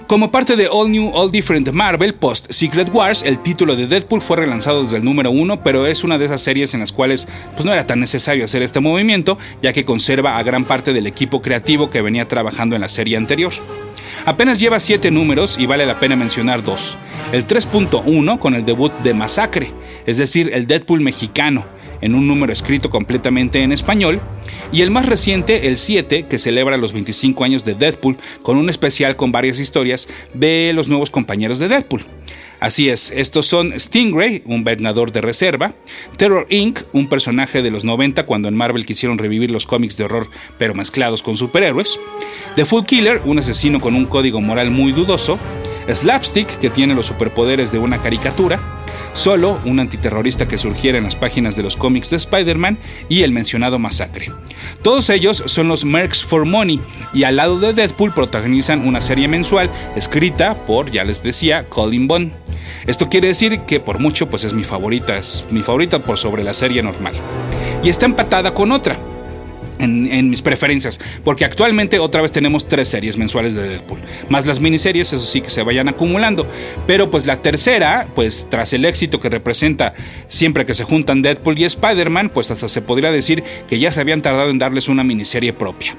Como 0.07 0.31
parte 0.31 0.55
de 0.57 0.67
All 0.67 0.91
New, 0.91 1.11
All 1.13 1.31
Different 1.31 1.71
Marvel 1.71 2.13
post 2.13 2.51
Secret 2.51 2.89
Wars, 2.93 3.23
el 3.23 3.39
título 3.39 3.75
de 3.75 3.87
Deadpool 3.87 4.21
fue 4.21 4.37
relanzado 4.37 4.81
desde 4.81 4.97
el 4.97 5.05
número 5.05 5.31
1, 5.31 5.63
pero 5.63 5.87
es 5.87 6.03
una 6.03 6.17
de 6.17 6.25
esas 6.25 6.41
series 6.41 6.73
en 6.73 6.81
las 6.81 6.91
cuales 6.91 7.27
pues, 7.53 7.65
no 7.65 7.71
era 7.71 7.87
tan 7.87 7.99
necesario 7.99 8.43
hacer 8.43 8.61
este 8.63 8.81
movimiento, 8.81 9.37
ya 9.61 9.71
que 9.71 9.85
conserva 9.85 10.37
a 10.37 10.43
gran 10.43 10.65
parte 10.65 10.91
del 10.91 11.07
equipo 11.07 11.41
creativo 11.41 11.89
que 11.89 12.01
venía 12.01 12.27
trabajando 12.27 12.75
en 12.75 12.81
la 12.81 12.89
serie 12.89 13.15
anterior. 13.15 13.53
Apenas 14.25 14.59
lleva 14.59 14.79
7 14.79 15.09
números 15.09 15.57
y 15.57 15.67
vale 15.67 15.85
la 15.85 15.99
pena 15.99 16.15
mencionar 16.15 16.63
dos. 16.63 16.97
El 17.31 17.47
3.1 17.47 18.39
con 18.39 18.55
el 18.55 18.65
debut 18.65 18.91
de 19.03 19.13
Masacre, 19.13 19.71
es 20.05 20.17
decir, 20.17 20.51
el 20.53 20.67
Deadpool 20.67 21.01
mexicano, 21.01 21.65
en 22.03 22.15
un 22.15 22.27
número 22.27 22.51
escrito 22.51 22.89
completamente 22.89 23.61
en 23.61 23.71
español, 23.71 24.19
y 24.73 24.81
el 24.81 24.91
más 24.91 25.05
reciente, 25.05 25.67
el 25.67 25.77
7, 25.77 26.25
que 26.29 26.37
celebra 26.37 26.75
los 26.75 26.91
25 26.91 27.43
años 27.45 27.63
de 27.63 27.75
Deadpool, 27.75 28.17
con 28.41 28.57
un 28.57 28.69
especial 28.69 29.15
con 29.15 29.31
varias 29.31 29.59
historias 29.59 30.09
de 30.33 30.73
los 30.75 30.89
nuevos 30.89 31.09
compañeros 31.09 31.59
de 31.59 31.69
Deadpool. 31.69 32.05
Así 32.59 32.89
es, 32.89 33.11
estos 33.11 33.45
son 33.45 33.77
Stingray, 33.77 34.41
un 34.45 34.63
vengador 34.63 35.11
de 35.11 35.21
reserva, 35.21 35.75
Terror 36.17 36.45
Inc., 36.49 36.79
un 36.93 37.07
personaje 37.07 37.61
de 37.61 37.71
los 37.71 37.83
90 37.83 38.25
cuando 38.25 38.47
en 38.47 38.55
Marvel 38.55 38.85
quisieron 38.85 39.17
revivir 39.17 39.51
los 39.51 39.65
cómics 39.65 39.97
de 39.97 40.05
horror 40.05 40.29
pero 40.57 40.73
mezclados 40.73 41.21
con 41.21 41.35
superhéroes, 41.35 41.99
The 42.55 42.65
Food 42.65 42.85
Killer, 42.85 43.21
un 43.25 43.39
asesino 43.39 43.81
con 43.81 43.95
un 43.95 44.05
código 44.05 44.39
moral 44.39 44.71
muy 44.71 44.93
dudoso, 44.93 45.37
Slapstick, 45.87 46.47
que 46.59 46.69
tiene 46.69 46.95
los 46.95 47.07
superpoderes 47.07 47.71
de 47.71 47.79
una 47.79 48.01
caricatura, 48.01 48.59
Solo, 49.13 49.59
un 49.63 49.79
antiterrorista 49.79 50.47
que 50.47 50.57
surgiera 50.57 50.97
en 50.97 51.03
las 51.03 51.15
páginas 51.15 51.55
de 51.55 51.61
los 51.61 51.77
cómics 51.77 52.09
de 52.09 52.17
Spider-Man 52.17 52.79
y 53.09 53.21
el 53.21 53.31
mencionado 53.31 53.77
Masacre. 53.77 54.31
Todos 54.81 55.09
ellos 55.11 55.43
son 55.45 55.67
los 55.67 55.85
Mercs 55.85 56.23
for 56.23 56.45
Money 56.45 56.81
y 57.13 57.23
al 57.23 57.35
lado 57.35 57.59
de 57.59 57.73
Deadpool 57.73 58.13
protagonizan 58.13 58.87
una 58.87 59.01
serie 59.01 59.27
mensual 59.27 59.69
escrita 59.95 60.65
por, 60.65 60.91
ya 60.91 61.03
les 61.03 61.21
decía, 61.21 61.69
Colin 61.69 62.07
Bond. 62.07 62.33
Esto 62.87 63.07
quiere 63.07 63.27
decir 63.27 63.61
que 63.61 63.79
por 63.79 63.99
mucho 63.99 64.29
pues 64.29 64.43
es 64.45 64.53
mi 64.53 64.63
favorita, 64.63 65.17
es 65.17 65.45
mi 65.51 65.61
favorita 65.61 65.99
por 65.99 66.17
sobre 66.17 66.43
la 66.43 66.55
serie 66.55 66.81
normal. 66.81 67.13
Y 67.83 67.89
está 67.89 68.07
empatada 68.07 68.55
con 68.55 68.71
otra, 68.71 68.97
en, 69.79 70.29
mis 70.29 70.41
preferencias, 70.41 70.99
porque 71.23 71.45
actualmente 71.45 71.99
otra 71.99 72.21
vez 72.21 72.31
tenemos 72.31 72.67
tres 72.67 72.87
series 72.87 73.17
mensuales 73.17 73.53
de 73.53 73.67
Deadpool, 73.67 73.99
más 74.29 74.45
las 74.45 74.59
miniseries, 74.59 75.13
eso 75.13 75.25
sí 75.25 75.41
que 75.41 75.49
se 75.49 75.63
vayan 75.63 75.89
acumulando, 75.89 76.47
pero 76.87 77.11
pues 77.11 77.25
la 77.25 77.41
tercera, 77.41 78.07
pues 78.15 78.47
tras 78.49 78.73
el 78.73 78.85
éxito 78.85 79.19
que 79.19 79.29
representa 79.29 79.93
siempre 80.27 80.65
que 80.65 80.73
se 80.73 80.83
juntan 80.83 81.21
Deadpool 81.21 81.59
y 81.59 81.65
Spider-Man, 81.65 82.29
pues 82.29 82.51
hasta 82.51 82.67
se 82.67 82.81
podría 82.81 83.11
decir 83.11 83.43
que 83.67 83.79
ya 83.79 83.91
se 83.91 84.01
habían 84.01 84.21
tardado 84.21 84.49
en 84.49 84.59
darles 84.59 84.87
una 84.87 85.03
miniserie 85.03 85.53
propia, 85.53 85.95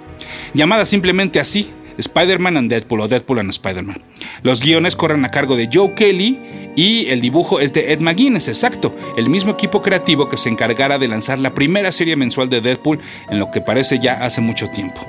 llamada 0.55 0.85
simplemente 0.85 1.41
así, 1.41 1.73
Spider-Man 1.99 2.57
and 2.57 2.71
Deadpool 2.71 3.01
o 3.01 3.09
Deadpool 3.09 3.39
and 3.39 3.51
Spider-Man. 3.51 4.03
Los 4.43 4.61
guiones 4.61 4.97
corren 4.97 5.25
a 5.25 5.31
cargo 5.31 5.57
de 5.57 5.69
Joe 5.73 5.95
Kelly 5.95 6.41
y 6.77 7.07
el 7.09 7.21
dibujo 7.21 7.61
es 7.61 7.73
de 7.73 7.93
Ed 7.93 8.01
McGuinness, 8.01 8.49
exacto, 8.49 8.95
el 9.17 9.29
mismo 9.29 9.53
equipo 9.53 9.83
creativo 9.83 10.29
que 10.29 10.37
se 10.37 10.49
encargara 10.49 10.99
de 10.99 11.09
lanzar 11.09 11.39
la 11.39 11.55
primera 11.55 11.93
serie 11.93 12.17
mensual 12.17 12.49
de 12.51 12.61
Deadpool 12.61 13.01
en 13.31 13.39
lo 13.39 13.51
que 13.51 13.61
parece 13.61 13.99
ya 13.99 14.25
hace 14.25 14.41
mucho 14.41 14.69
tiempo. 14.71 15.07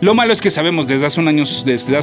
Lo 0.00 0.14
malo 0.14 0.32
es 0.32 0.40
que 0.40 0.50
sabemos 0.50 0.86
desde 0.86 1.06
hace, 1.06 1.20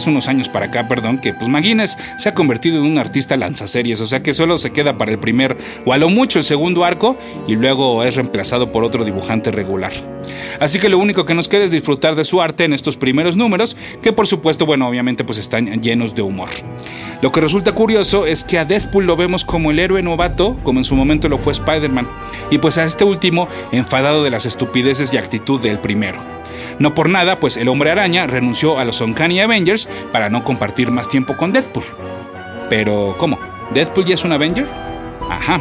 unos 0.10 0.28
años 0.28 0.50
para 0.50 0.68
acá, 0.68 0.88
perdón, 0.88 1.20
que 1.20 1.34
pues 1.34 1.50
McGuinness 1.50 1.98
se 2.18 2.30
ha 2.30 2.34
convertido 2.34 2.78
en 2.78 2.86
un 2.86 2.98
artista 2.98 3.38
lanzaseries, 3.38 4.02
o 4.02 4.08
sea 4.08 4.24
que 4.24 4.34
solo 4.34 4.58
se 4.58 4.72
queda 4.72 4.98
para 4.98 5.12
el 5.12 5.20
primer 5.20 5.58
o 5.86 5.94
a 5.94 5.98
lo 5.98 6.10
mucho 6.10 6.40
el 6.40 6.46
segundo 6.46 6.84
arco 6.84 7.18
y 7.48 7.56
luego 7.56 8.04
es 8.04 8.16
reemplazado 8.16 8.72
por 8.72 8.84
otro 8.84 9.04
dibujante 9.04 9.52
regular. 9.52 9.92
Así 10.60 10.80
que 10.80 10.90
lo 10.90 10.98
único 10.98 11.26
que 11.26 11.34
nos 11.34 11.48
queda 11.48 11.66
es 11.66 11.72
disfrutar 11.72 12.16
de 12.16 12.26
su 12.26 12.42
arte 12.42 12.64
en 12.64 12.74
estos 12.74 12.98
primeros 12.98 13.36
números, 13.38 13.76
que 14.02 14.14
por 14.14 14.28
supuesto, 14.28 14.66
bueno, 14.66 14.88
obviamente 14.88 15.24
pues 15.24 15.38
están 15.38 15.82
llenos 15.82 16.16
de 16.16 16.22
humor. 16.22 16.50
Lo 17.22 17.32
que 17.32 17.42
resulta 17.42 17.74
curioso 17.74 18.26
es 18.26 18.44
que 18.44 18.58
a 18.58 18.66
Deadpool 18.66 19.06
lo 19.06 19.16
vemos 19.16 19.46
como 19.46 19.72
el 19.72 19.80
héroe 19.80 20.02
novato, 20.02 20.58
como 20.64 20.80
en 20.80 20.86
su 20.86 20.96
momento 20.96 21.30
lo 21.30 21.38
fue 21.38 21.54
Spider-Man, 21.54 22.08
y 22.50 22.58
pues 22.58 22.78
a 22.78 22.86
este 22.86 23.04
último 23.04 23.48
enfadado 23.72 24.24
de 24.24 24.32
las 24.32 24.46
estupideces 24.46 25.14
y 25.14 25.18
actitud 25.18 25.60
del 25.60 25.80
primero. 25.80 26.41
No 26.80 26.94
por 26.94 27.10
nada, 27.10 27.40
pues 27.40 27.58
el 27.58 27.68
hombre 27.68 27.92
araña 27.92 28.28
renunció 28.28 28.80
a 28.80 28.86
los 28.86 29.02
Uncanny 29.02 29.40
Avengers 29.40 29.88
para 30.12 30.30
no 30.30 30.44
compartir 30.44 30.92
más 30.92 31.08
tiempo 31.08 31.38
con 31.38 31.52
Deadpool. 31.52 31.86
Pero, 32.70 33.16
¿cómo? 33.18 33.40
¿Deadpool 33.74 34.06
ya 34.06 34.16
es 34.16 34.24
un 34.24 34.32
Avenger? 34.32 34.68
Ajá. 35.30 35.60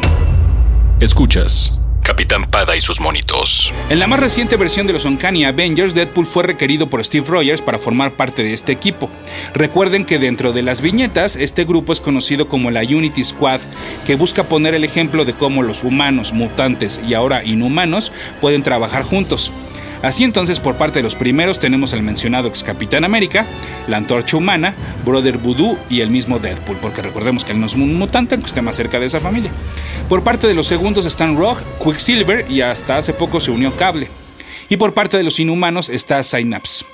Escuchas. 0.99 1.77
Capitán 2.03 2.43
Pada 2.45 2.75
y 2.75 2.81
sus 2.81 2.99
monitos. 2.99 3.71
En 3.89 3.99
la 3.99 4.07
más 4.07 4.19
reciente 4.19 4.57
versión 4.57 4.87
de 4.87 4.93
los 4.93 5.05
Uncanny 5.05 5.45
Avengers, 5.45 5.93
Deadpool 5.93 6.25
fue 6.25 6.43
requerido 6.43 6.89
por 6.89 7.03
Steve 7.05 7.25
Rogers 7.27 7.61
para 7.61 7.77
formar 7.77 8.13
parte 8.13 8.43
de 8.43 8.53
este 8.53 8.71
equipo. 8.71 9.09
Recuerden 9.53 10.03
que 10.03 10.19
dentro 10.19 10.51
de 10.51 10.63
las 10.63 10.81
viñetas, 10.81 11.35
este 11.35 11.63
grupo 11.63 11.93
es 11.93 12.01
conocido 12.01 12.47
como 12.47 12.71
la 12.71 12.81
Unity 12.81 13.23
Squad, 13.23 13.61
que 14.05 14.15
busca 14.15 14.45
poner 14.45 14.73
el 14.73 14.83
ejemplo 14.83 15.25
de 15.25 15.33
cómo 15.33 15.61
los 15.63 15.83
humanos, 15.83 16.33
mutantes 16.33 16.99
y 17.07 17.13
ahora 17.13 17.43
inhumanos 17.43 18.11
pueden 18.41 18.63
trabajar 18.63 19.03
juntos. 19.03 19.51
Así 20.01 20.23
entonces, 20.23 20.59
por 20.59 20.75
parte 20.75 20.99
de 20.99 21.03
los 21.03 21.15
primeros 21.15 21.59
tenemos 21.59 21.93
al 21.93 22.01
mencionado 22.01 22.47
ex 22.47 22.63
Capitán 22.63 23.03
América, 23.03 23.45
la 23.87 23.97
Antorcha 23.97 24.37
Humana, 24.37 24.75
Brother 25.05 25.37
Voodoo 25.37 25.77
y 25.89 26.01
el 26.01 26.09
mismo 26.09 26.39
Deadpool, 26.39 26.77
porque 26.77 27.01
recordemos 27.01 27.45
que 27.45 27.51
él 27.51 27.59
no 27.59 27.67
es 27.67 27.75
un 27.75 27.97
mutante, 27.97 28.35
aunque 28.35 28.47
esté 28.47 28.61
más 28.61 28.75
cerca 28.75 28.99
de 28.99 29.05
esa 29.05 29.19
familia. 29.19 29.51
Por 30.09 30.23
parte 30.23 30.47
de 30.47 30.53
los 30.53 30.67
segundos 30.67 31.05
están 31.05 31.37
Rogue, 31.37 31.61
Quicksilver 31.83 32.49
y 32.49 32.61
hasta 32.61 32.97
hace 32.97 33.13
poco 33.13 33.39
se 33.39 33.51
unió 33.51 33.75
Cable. 33.77 34.09
Y 34.69 34.77
por 34.77 34.93
parte 34.93 35.17
de 35.17 35.23
los 35.23 35.39
inhumanos 35.39 35.89
está 35.89 36.23
Synapse. 36.23 36.85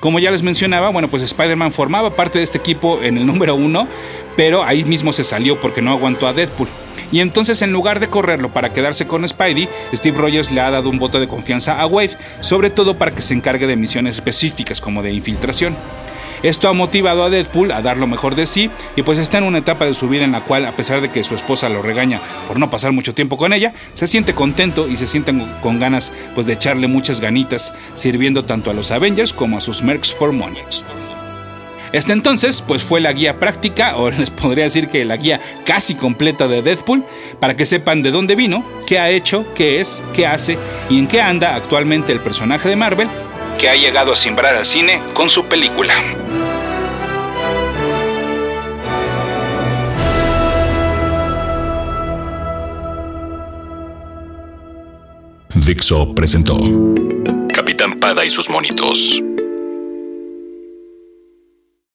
Como 0.00 0.20
ya 0.20 0.30
les 0.30 0.44
mencionaba, 0.44 0.90
bueno, 0.90 1.08
pues 1.08 1.24
Spider-Man 1.24 1.72
formaba 1.72 2.14
parte 2.14 2.38
de 2.38 2.44
este 2.44 2.58
equipo 2.58 3.02
en 3.02 3.18
el 3.18 3.26
número 3.26 3.56
uno, 3.56 3.88
pero 4.36 4.62
ahí 4.62 4.84
mismo 4.84 5.12
se 5.12 5.24
salió 5.24 5.60
porque 5.60 5.82
no 5.82 5.90
aguantó 5.90 6.28
a 6.28 6.32
Deadpool. 6.32 6.68
Y 7.10 7.20
entonces 7.20 7.62
en 7.62 7.72
lugar 7.72 7.98
de 7.98 8.08
correrlo 8.08 8.50
para 8.50 8.72
quedarse 8.72 9.08
con 9.08 9.26
Spidey, 9.26 9.68
Steve 9.92 10.18
Rogers 10.18 10.52
le 10.52 10.60
ha 10.60 10.70
dado 10.70 10.88
un 10.88 10.98
voto 10.98 11.18
de 11.18 11.26
confianza 11.26 11.80
a 11.80 11.86
Wade, 11.86 12.16
sobre 12.40 12.70
todo 12.70 12.96
para 12.96 13.12
que 13.12 13.22
se 13.22 13.34
encargue 13.34 13.66
de 13.66 13.76
misiones 13.76 14.16
específicas 14.16 14.80
como 14.80 15.02
de 15.02 15.12
infiltración. 15.12 15.74
Esto 16.42 16.68
ha 16.68 16.72
motivado 16.72 17.24
a 17.24 17.30
Deadpool 17.30 17.72
a 17.72 17.82
dar 17.82 17.96
lo 17.96 18.06
mejor 18.06 18.34
de 18.34 18.46
sí 18.46 18.70
y 18.96 19.02
pues 19.02 19.18
está 19.18 19.38
en 19.38 19.44
una 19.44 19.58
etapa 19.58 19.84
de 19.84 19.94
su 19.94 20.08
vida 20.08 20.24
en 20.24 20.32
la 20.32 20.40
cual, 20.40 20.66
a 20.66 20.72
pesar 20.72 21.00
de 21.00 21.10
que 21.10 21.24
su 21.24 21.34
esposa 21.34 21.68
lo 21.68 21.82
regaña 21.82 22.20
por 22.46 22.58
no 22.58 22.70
pasar 22.70 22.92
mucho 22.92 23.14
tiempo 23.14 23.36
con 23.36 23.52
ella, 23.52 23.74
se 23.94 24.06
siente 24.06 24.34
contento 24.34 24.88
y 24.88 24.96
se 24.96 25.06
siente 25.06 25.34
con 25.62 25.78
ganas 25.78 26.12
pues 26.34 26.46
de 26.46 26.54
echarle 26.54 26.86
muchas 26.86 27.20
ganitas, 27.20 27.72
sirviendo 27.94 28.44
tanto 28.44 28.70
a 28.70 28.74
los 28.74 28.90
Avengers 28.90 29.32
como 29.32 29.58
a 29.58 29.60
sus 29.60 29.82
Mercs 29.82 30.14
for 30.14 30.32
Money. 30.32 30.62
Este 31.92 32.12
entonces, 32.12 32.62
pues 32.66 32.82
fue 32.82 33.00
la 33.00 33.12
guía 33.12 33.40
práctica, 33.40 33.96
o 33.96 34.10
les 34.10 34.30
podría 34.30 34.64
decir 34.64 34.88
que 34.88 35.04
la 35.04 35.16
guía 35.16 35.40
casi 35.64 35.94
completa 35.94 36.48
de 36.48 36.62
Deadpool, 36.62 37.04
para 37.40 37.56
que 37.56 37.66
sepan 37.66 38.02
de 38.02 38.10
dónde 38.10 38.36
vino, 38.36 38.64
qué 38.86 38.98
ha 38.98 39.10
hecho, 39.10 39.46
qué 39.54 39.80
es, 39.80 40.04
qué 40.12 40.26
hace 40.26 40.58
y 40.90 40.98
en 40.98 41.06
qué 41.06 41.20
anda 41.20 41.54
actualmente 41.54 42.12
el 42.12 42.20
personaje 42.20 42.68
de 42.68 42.76
Marvel 42.76 43.08
que 43.58 43.68
ha 43.68 43.74
llegado 43.74 44.12
a 44.12 44.16
simbrar 44.16 44.54
al 44.54 44.64
cine 44.64 45.02
con 45.14 45.28
su 45.28 45.44
película. 45.46 45.94
Dixo 55.54 56.14
presentó 56.14 56.56
Capitán 57.52 57.94
Pada 58.00 58.24
y 58.24 58.30
sus 58.30 58.48
monitos. 58.48 59.22